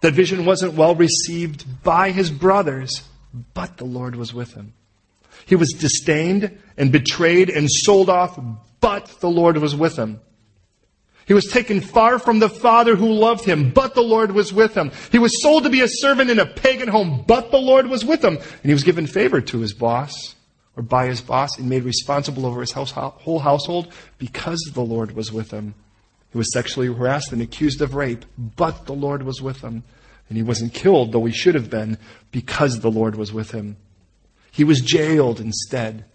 [0.05, 3.05] That vision wasn't well received by his brothers,
[3.55, 4.75] but the Lord was with him.
[5.47, 8.39] He was disdained and betrayed and sold off,
[8.83, 10.21] but the Lord was with him.
[11.25, 14.75] He was taken far from the Father who loved him, but the Lord was with
[14.75, 14.93] him.
[15.11, 18.05] He was sold to be a servant in a pagan home, but the Lord was
[18.05, 18.37] with him.
[18.37, 20.35] And he was given favor to his boss
[20.77, 25.13] or by his boss and made responsible over his house, whole household because the Lord
[25.13, 25.75] was with him.
[26.35, 29.85] He was sexually harassed and accused of rape, but the Lord was with him.
[30.29, 31.97] And he wasn't killed, though he should have been,
[32.33, 33.77] because the Lord was with him.
[34.51, 36.07] He was jailed instead,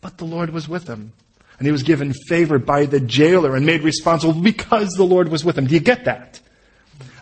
[0.00, 1.12] but the Lord was with him.
[1.58, 5.44] And he was given favor by the jailer and made responsible because the Lord was
[5.44, 5.68] with him.
[5.68, 6.40] Do you get that?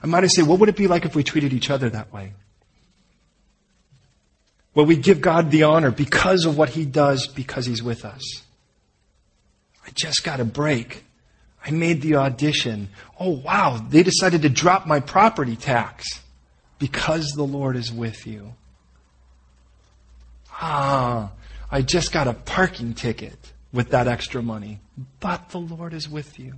[0.02, 2.32] I might say, what would it be like if we treated each other that way?
[4.74, 8.22] Well, we give God the honor because of what He does, because He's with us.
[9.86, 11.05] I just got a break.
[11.66, 12.88] I made the audition.
[13.18, 16.06] Oh wow, they decided to drop my property tax
[16.78, 18.54] because the Lord is with you.
[20.52, 21.32] Ah,
[21.70, 24.78] I just got a parking ticket with that extra money,
[25.18, 26.54] but the Lord is with you.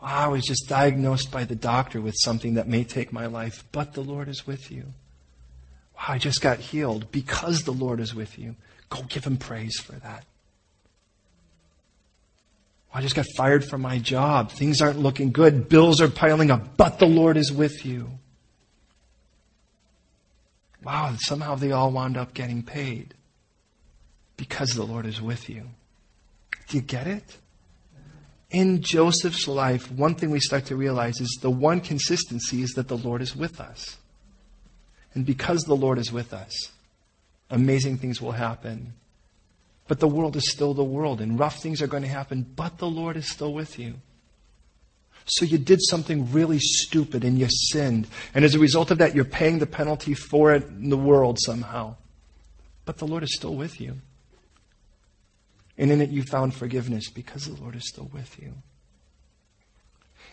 [0.00, 3.92] I was just diagnosed by the doctor with something that may take my life, but
[3.92, 4.94] the Lord is with you.
[6.08, 8.56] I just got healed because the Lord is with you.
[8.90, 10.24] Go give him praise for that.
[12.96, 14.52] I just got fired from my job.
[14.52, 15.68] Things aren't looking good.
[15.68, 18.08] Bills are piling up, but the Lord is with you.
[20.84, 23.14] Wow, somehow they all wound up getting paid
[24.36, 25.64] because the Lord is with you.
[26.68, 27.38] Do you get it?
[28.50, 32.86] In Joseph's life, one thing we start to realize is the one consistency is that
[32.86, 33.96] the Lord is with us.
[35.14, 36.52] And because the Lord is with us,
[37.50, 38.92] amazing things will happen.
[39.86, 42.78] But the world is still the world, and rough things are going to happen, but
[42.78, 43.94] the Lord is still with you.
[45.26, 48.06] So you did something really stupid and you sinned.
[48.34, 51.38] And as a result of that, you're paying the penalty for it in the world
[51.40, 51.96] somehow.
[52.84, 53.96] But the Lord is still with you.
[55.78, 58.52] And in it, you found forgiveness because the Lord is still with you.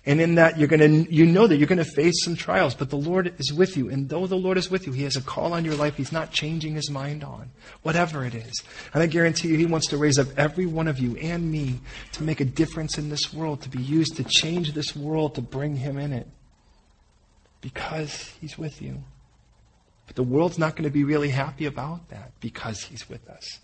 [0.03, 2.73] And in that, you're going to, you know that you're going to face some trials,
[2.73, 3.87] but the Lord is with you.
[3.89, 6.11] And though the Lord is with you, He has a call on your life He's
[6.11, 7.51] not changing His mind on,
[7.83, 8.63] whatever it is.
[8.95, 11.81] And I guarantee you, He wants to raise up every one of you and me
[12.13, 15.41] to make a difference in this world, to be used to change this world, to
[15.41, 16.27] bring Him in it.
[17.61, 19.03] Because He's with you.
[20.07, 23.59] But the world's not going to be really happy about that because He's with us.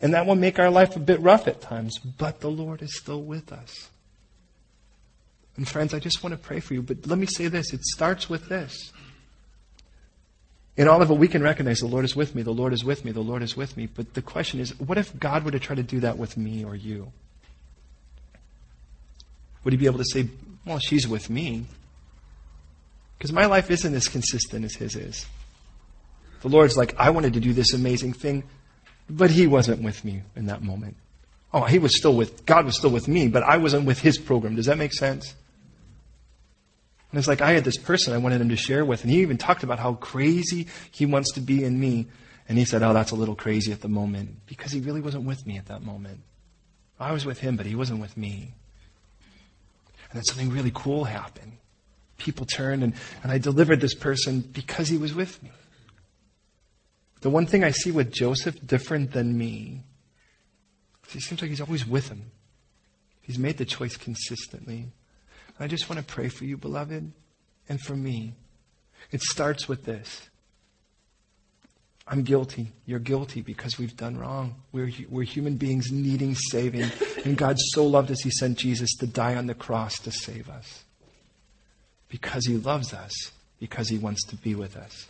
[0.00, 2.96] And that will make our life a bit rough at times, but the Lord is
[2.96, 3.90] still with us.
[5.56, 6.82] And friends, I just want to pray for you.
[6.82, 8.92] But let me say this it starts with this.
[10.76, 12.84] In all of it, we can recognize the Lord is with me, the Lord is
[12.84, 13.86] with me, the Lord is with me.
[13.86, 16.64] But the question is, what if God were to try to do that with me
[16.64, 17.12] or you?
[19.62, 20.28] Would he be able to say,
[20.66, 21.66] well, she's with me?
[23.16, 25.26] Because my life isn't as consistent as his is.
[26.42, 28.42] The Lord's like, I wanted to do this amazing thing,
[29.08, 30.96] but he wasn't with me in that moment.
[31.52, 34.18] Oh, he was still with, God was still with me, but I wasn't with his
[34.18, 34.56] program.
[34.56, 35.34] Does that make sense?
[37.14, 39.22] And it's like I had this person I wanted him to share with, and he
[39.22, 42.08] even talked about how crazy he wants to be in me.
[42.48, 45.22] And he said, Oh, that's a little crazy at the moment, because he really wasn't
[45.22, 46.22] with me at that moment.
[46.98, 48.52] I was with him, but he wasn't with me.
[50.10, 51.52] And then something really cool happened.
[52.18, 55.52] People turned, and, and I delivered this person because he was with me.
[57.20, 59.84] The one thing I see with Joseph different than me,
[61.10, 62.32] he seems like he's always with him.
[63.20, 64.88] He's made the choice consistently.
[65.58, 67.12] I just want to pray for you, beloved,
[67.68, 68.34] and for me.
[69.10, 70.28] It starts with this.
[72.06, 72.72] I'm guilty.
[72.84, 74.56] You're guilty because we've done wrong.
[74.72, 76.90] We're, we're human beings needing saving.
[77.24, 80.50] And God so loved us, He sent Jesus to die on the cross to save
[80.50, 80.84] us.
[82.08, 83.12] Because He loves us,
[83.58, 85.06] because He wants to be with us.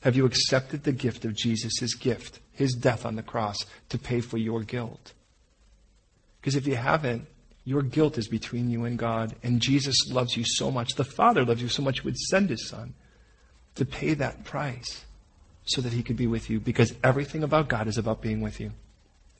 [0.00, 3.58] Have you accepted the gift of Jesus, His gift, His death on the cross,
[3.90, 5.12] to pay for your guilt?
[6.40, 7.26] Because if you haven't,
[7.66, 9.36] your guilt is between you and God.
[9.42, 10.94] And Jesus loves you so much.
[10.94, 12.94] The Father loves you so much, He would send His Son
[13.74, 15.04] to pay that price
[15.66, 18.60] so that he could be with you because everything about God is about being with
[18.60, 18.72] you.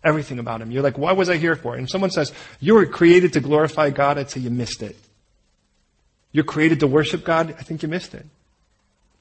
[0.05, 0.71] Everything about him.
[0.71, 1.75] You're like, why was I here for?
[1.75, 4.97] And someone says, you were created to glorify God, I'd say you missed it.
[6.33, 8.27] You're created to worship God, I think you missed it.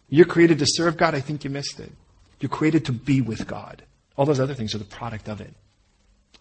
[0.10, 1.92] You're created to serve God, I think you missed it.
[2.40, 3.84] You're created to be with God.
[4.18, 5.54] All those other things are the product of it.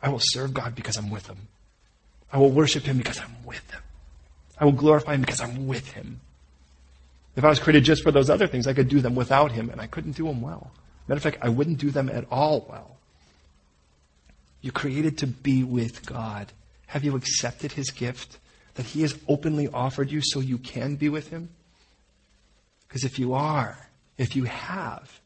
[0.03, 1.49] I will serve God because I'm with him.
[2.33, 3.83] I will worship him because I'm with him.
[4.59, 6.21] I will glorify him because I'm with him.
[7.37, 9.71] If I was created just for those other things, I could do them without him,
[9.71, 10.71] and I couldn't do them well.
[11.09, 12.97] Matter of fact, I wouldn't do them at all well.
[14.61, 16.53] You're created to be with God.
[16.87, 18.39] Have you accepted his gift
[18.75, 21.51] that he has openly offered you so you can be with him?
[22.89, 25.21] Because if you are, if you have,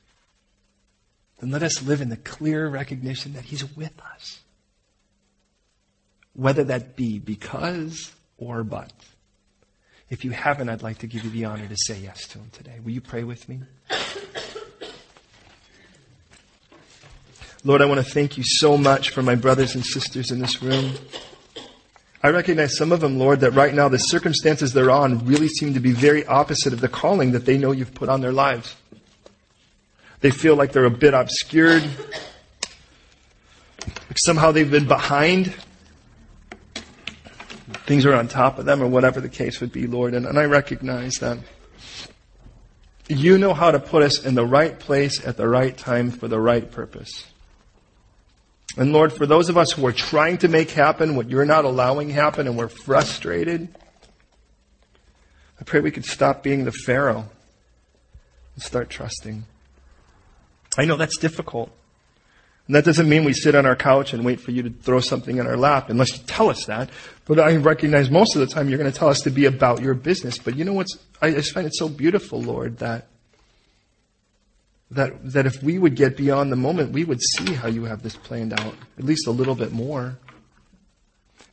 [1.39, 4.41] then let us live in the clear recognition that he's with us.
[6.39, 8.93] Whether that be because or but.
[10.09, 12.49] If you haven't, I'd like to give you the honor to say yes to Him
[12.53, 12.79] today.
[12.85, 13.59] Will you pray with me?
[17.65, 20.63] Lord, I want to thank you so much for my brothers and sisters in this
[20.63, 20.93] room.
[22.23, 25.75] I recognize some of them, Lord, that right now the circumstances they're on really seem
[25.75, 28.77] to be very opposite of the calling that they know you've put on their lives.
[30.21, 31.83] They feel like they're a bit obscured.
[33.83, 35.53] Like somehow they've been behind
[37.89, 40.13] things are on top of them or whatever the case would be, Lord.
[40.15, 41.39] And, and I recognize that.
[43.09, 46.29] You know how to put us in the right place at the right time for
[46.29, 47.25] the right purpose.
[48.77, 51.65] And Lord, for those of us who are trying to make happen what you're not
[51.65, 53.69] allowing happen and we're frustrated,
[55.59, 57.25] I pray we could stop being the Pharaoh
[58.55, 59.45] and start trusting.
[60.77, 61.71] I know that's difficult.
[62.69, 65.01] And that doesn't mean we sit on our couch and wait for you to throw
[65.01, 66.91] something in our lap, unless you tell us that.
[67.25, 69.81] But I recognize most of the time you're going to tell us to be about
[69.81, 70.37] your business.
[70.37, 73.07] But you know what's, I just find it so beautiful, Lord, that,
[74.91, 78.03] that, that if we would get beyond the moment, we would see how you have
[78.03, 80.19] this planned out, at least a little bit more.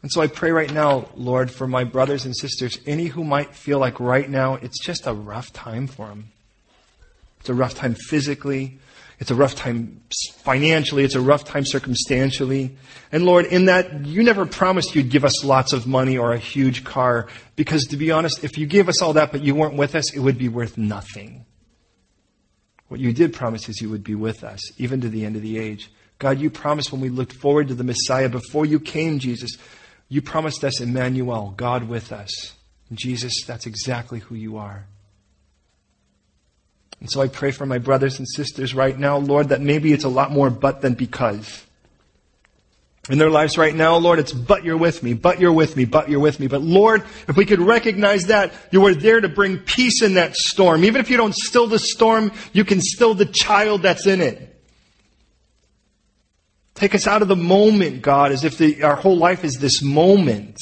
[0.01, 3.55] And so I pray right now, Lord, for my brothers and sisters, any who might
[3.55, 6.33] feel like right now it's just a rough time for them.
[7.39, 8.79] It's a rough time physically.
[9.19, 10.01] It's a rough time
[10.43, 11.03] financially.
[11.03, 12.75] It's a rough time circumstantially.
[13.11, 16.37] And Lord, in that, you never promised you'd give us lots of money or a
[16.37, 17.27] huge car.
[17.55, 20.13] Because to be honest, if you gave us all that but you weren't with us,
[20.13, 21.45] it would be worth nothing.
[22.87, 25.41] What you did promise is you would be with us, even to the end of
[25.41, 25.91] the age.
[26.19, 29.57] God, you promised when we looked forward to the Messiah before you came, Jesus,
[30.07, 32.53] you promised us Emmanuel, God with us.
[32.89, 34.85] And Jesus, that's exactly who you are.
[36.99, 40.05] And so I pray for my brothers and sisters right now, Lord, that maybe it's
[40.05, 41.63] a lot more but than because.
[43.07, 45.85] In their lives right now, Lord, it's but you're with me, but you're with me,
[45.85, 46.47] but you're with me.
[46.47, 50.35] But Lord, if we could recognize that, you are there to bring peace in that
[50.35, 50.83] storm.
[50.83, 54.51] Even if you don't still the storm, you can still the child that's in it.
[56.73, 59.83] Take us out of the moment, God, as if the, our whole life is this
[59.83, 60.57] moment.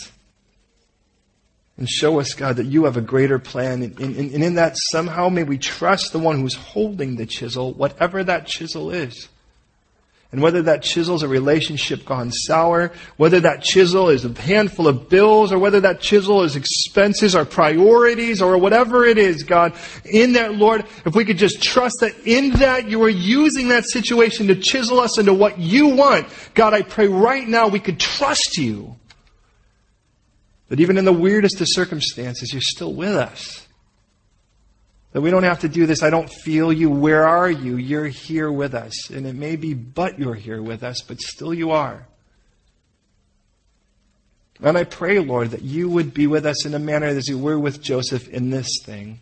[1.78, 3.82] And show us, God, that you have a greater plan.
[3.82, 7.74] And, and, and, in that, somehow, may we trust the one who's holding the chisel,
[7.74, 9.28] whatever that chisel is.
[10.32, 14.88] And whether that chisel is a relationship gone sour, whether that chisel is a handful
[14.88, 19.74] of bills, or whether that chisel is expenses or priorities, or whatever it is, God,
[20.06, 23.86] in that, Lord, if we could just trust that in that you are using that
[23.86, 28.00] situation to chisel us into what you want, God, I pray right now we could
[28.00, 28.96] trust you
[30.74, 33.68] that even in the weirdest of circumstances, you're still with us.
[35.12, 36.02] That we don't have to do this.
[36.02, 36.90] I don't feel you.
[36.90, 37.76] Where are you?
[37.76, 39.12] You're here with us.
[39.12, 42.08] And it may be but you're here with us, but still you are.
[44.64, 47.38] And I pray, Lord, that you would be with us in a manner as you
[47.38, 49.20] were with Joseph in this thing.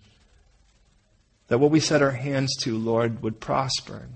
[1.50, 4.08] That what we set our hands to, Lord, would prosper.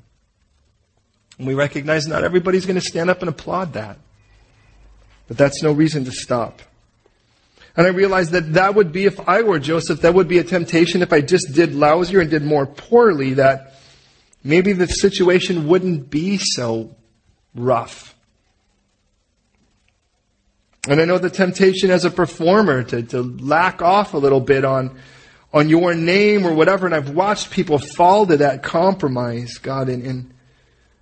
[1.37, 3.97] And we recognize not everybody's going to stand up and applaud that.
[5.27, 6.61] But that's no reason to stop.
[7.77, 10.43] And I realized that that would be, if I were Joseph, that would be a
[10.43, 13.73] temptation if I just did lousier and did more poorly, that
[14.43, 16.95] maybe the situation wouldn't be so
[17.53, 18.15] rough.
[20.87, 24.63] And I know the temptation as a performer to, to lack off a little bit
[24.63, 24.97] on,
[25.51, 30.05] on your name or whatever, and I've watched people fall to that compromise, God, and,
[30.05, 30.33] and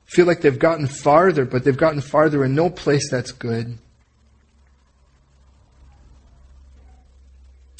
[0.06, 3.78] feel like they've gotten farther, but they've gotten farther in no place that's good.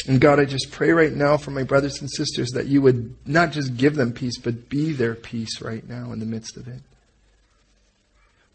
[0.08, 3.16] And God, I just pray right now for my brothers and sisters that you would
[3.26, 6.68] not just give them peace, but be their peace right now in the midst of
[6.68, 6.82] it.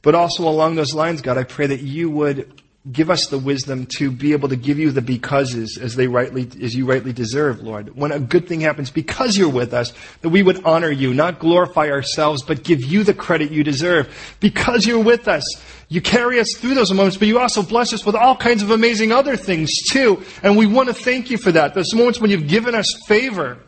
[0.02, 2.62] But also along those lines, God, I pray that you would
[2.92, 6.48] give us the wisdom to be able to give you the becauses as they rightly,
[6.62, 7.96] as you rightly deserve, Lord.
[7.96, 9.92] When a good thing happens because you're with us,
[10.22, 14.36] that we would honor you, not glorify ourselves, but give you the credit you deserve.
[14.40, 15.44] Because you're with us,
[15.88, 18.70] you carry us through those moments, but you also bless us with all kinds of
[18.70, 20.22] amazing other things too.
[20.42, 21.74] And we want to thank you for that.
[21.74, 23.58] Those moments when you've given us favor.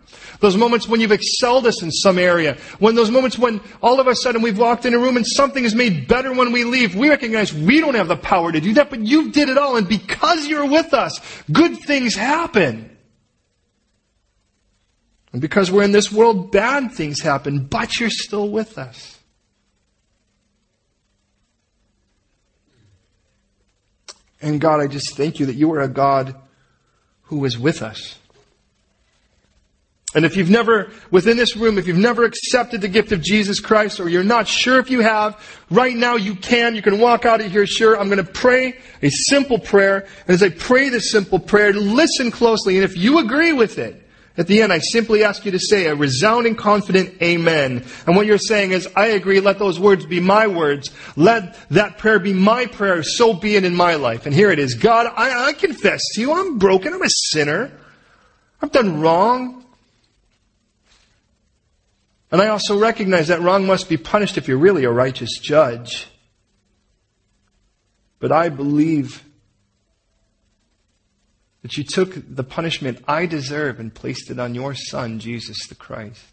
[0.41, 2.57] Those moments when you've excelled us in some area.
[2.79, 5.65] When those moments when all of a sudden we've walked in a room and something
[5.65, 6.95] is made better when we leave.
[6.95, 9.77] We recognize we don't have the power to do that, but you did it all.
[9.77, 11.21] And because you're with us,
[11.53, 12.97] good things happen.
[15.33, 19.19] And because we're in this world, bad things happen, but you're still with us.
[24.43, 26.35] And God, I just thank you that you are a God
[27.25, 28.17] who is with us.
[30.13, 33.61] And if you've never, within this room, if you've never accepted the gift of Jesus
[33.61, 36.75] Christ, or you're not sure if you have, right now you can.
[36.75, 37.97] You can walk out of here sure.
[37.97, 40.09] I'm going to pray a simple prayer.
[40.27, 42.77] And as I pray this simple prayer, listen closely.
[42.77, 44.05] And if you agree with it,
[44.37, 47.85] at the end, I simply ask you to say a resounding, confident amen.
[48.07, 50.91] And what you're saying is, I agree, let those words be my words.
[51.15, 54.27] Let that prayer be my prayer, so be it in my life.
[54.27, 54.75] And here it is.
[54.75, 57.71] God, I, I confess to you, I'm broken, I'm a sinner.
[58.63, 59.65] I've done wrong.
[62.31, 66.07] And I also recognize that wrong must be punished if you're really a righteous judge.
[68.21, 69.25] But I believe
[71.63, 75.75] that you took the punishment I deserve and placed it on your Son, Jesus the
[75.75, 76.25] Christ,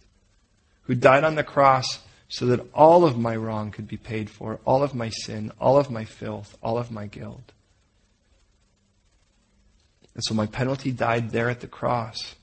[0.84, 1.99] who died on the cross
[2.30, 5.78] so that all of my wrong could be paid for, all of my sin, all
[5.78, 7.53] of my filth, all of my guilt.
[10.14, 12.36] And so my penalty died there at the cross.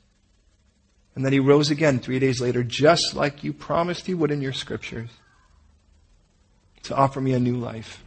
[1.14, 4.42] And then he rose again three days later, just like you promised he would in
[4.42, 5.10] your scriptures,
[6.84, 8.02] to offer me a new life.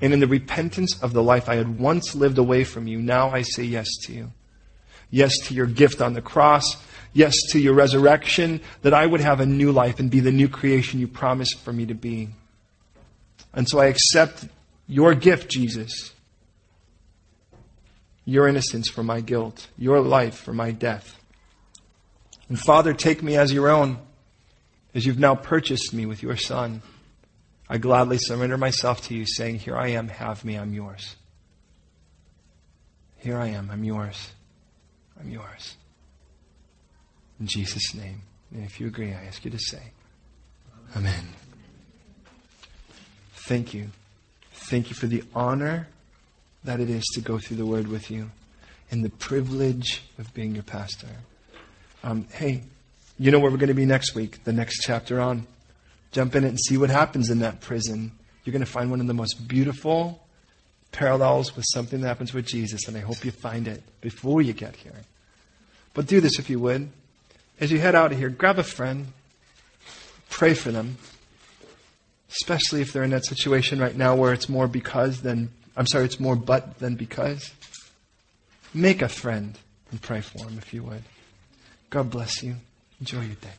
[0.00, 3.30] And in the repentance of the life I had once lived away from you, now
[3.30, 4.32] I say yes to you.
[5.10, 6.76] Yes to your gift on the cross.
[7.12, 10.48] Yes to your resurrection, that I would have a new life and be the new
[10.48, 12.28] creation you promised for me to be.
[13.52, 14.46] And so I accept
[14.88, 16.13] your gift, Jesus
[18.24, 21.18] your innocence for my guilt, your life for my death.
[22.48, 23.98] And Father, take me as your own,
[24.94, 26.82] as you've now purchased me with your Son.
[27.68, 31.16] I gladly surrender myself to you, saying, Here I am, have me, I'm yours.
[33.18, 34.32] Here I am, I'm yours.
[35.18, 35.76] I'm yours.
[37.40, 38.22] In Jesus' name.
[38.52, 39.82] And if you agree, I ask you to say,
[40.96, 41.28] Amen.
[43.34, 43.90] Thank you.
[44.52, 45.88] Thank you for the honor
[46.64, 48.30] that it is to go through the Word with you
[48.90, 51.08] and the privilege of being your pastor.
[52.02, 52.62] Um, hey,
[53.18, 55.46] you know where we're going to be next week, the next chapter on.
[56.12, 58.12] Jump in it and see what happens in that prison.
[58.44, 60.20] You're going to find one of the most beautiful
[60.92, 64.52] parallels with something that happens with Jesus, and I hope you find it before you
[64.52, 65.02] get here.
[65.92, 66.90] But do this if you would.
[67.60, 69.08] As you head out of here, grab a friend,
[70.28, 70.98] pray for them,
[72.30, 76.04] especially if they're in that situation right now where it's more because than I'm sorry,
[76.04, 77.52] it's more but than because.
[78.72, 79.58] Make a friend
[79.90, 81.02] and pray for him if you would.
[81.90, 82.56] God bless you.
[83.00, 83.50] Enjoy your day.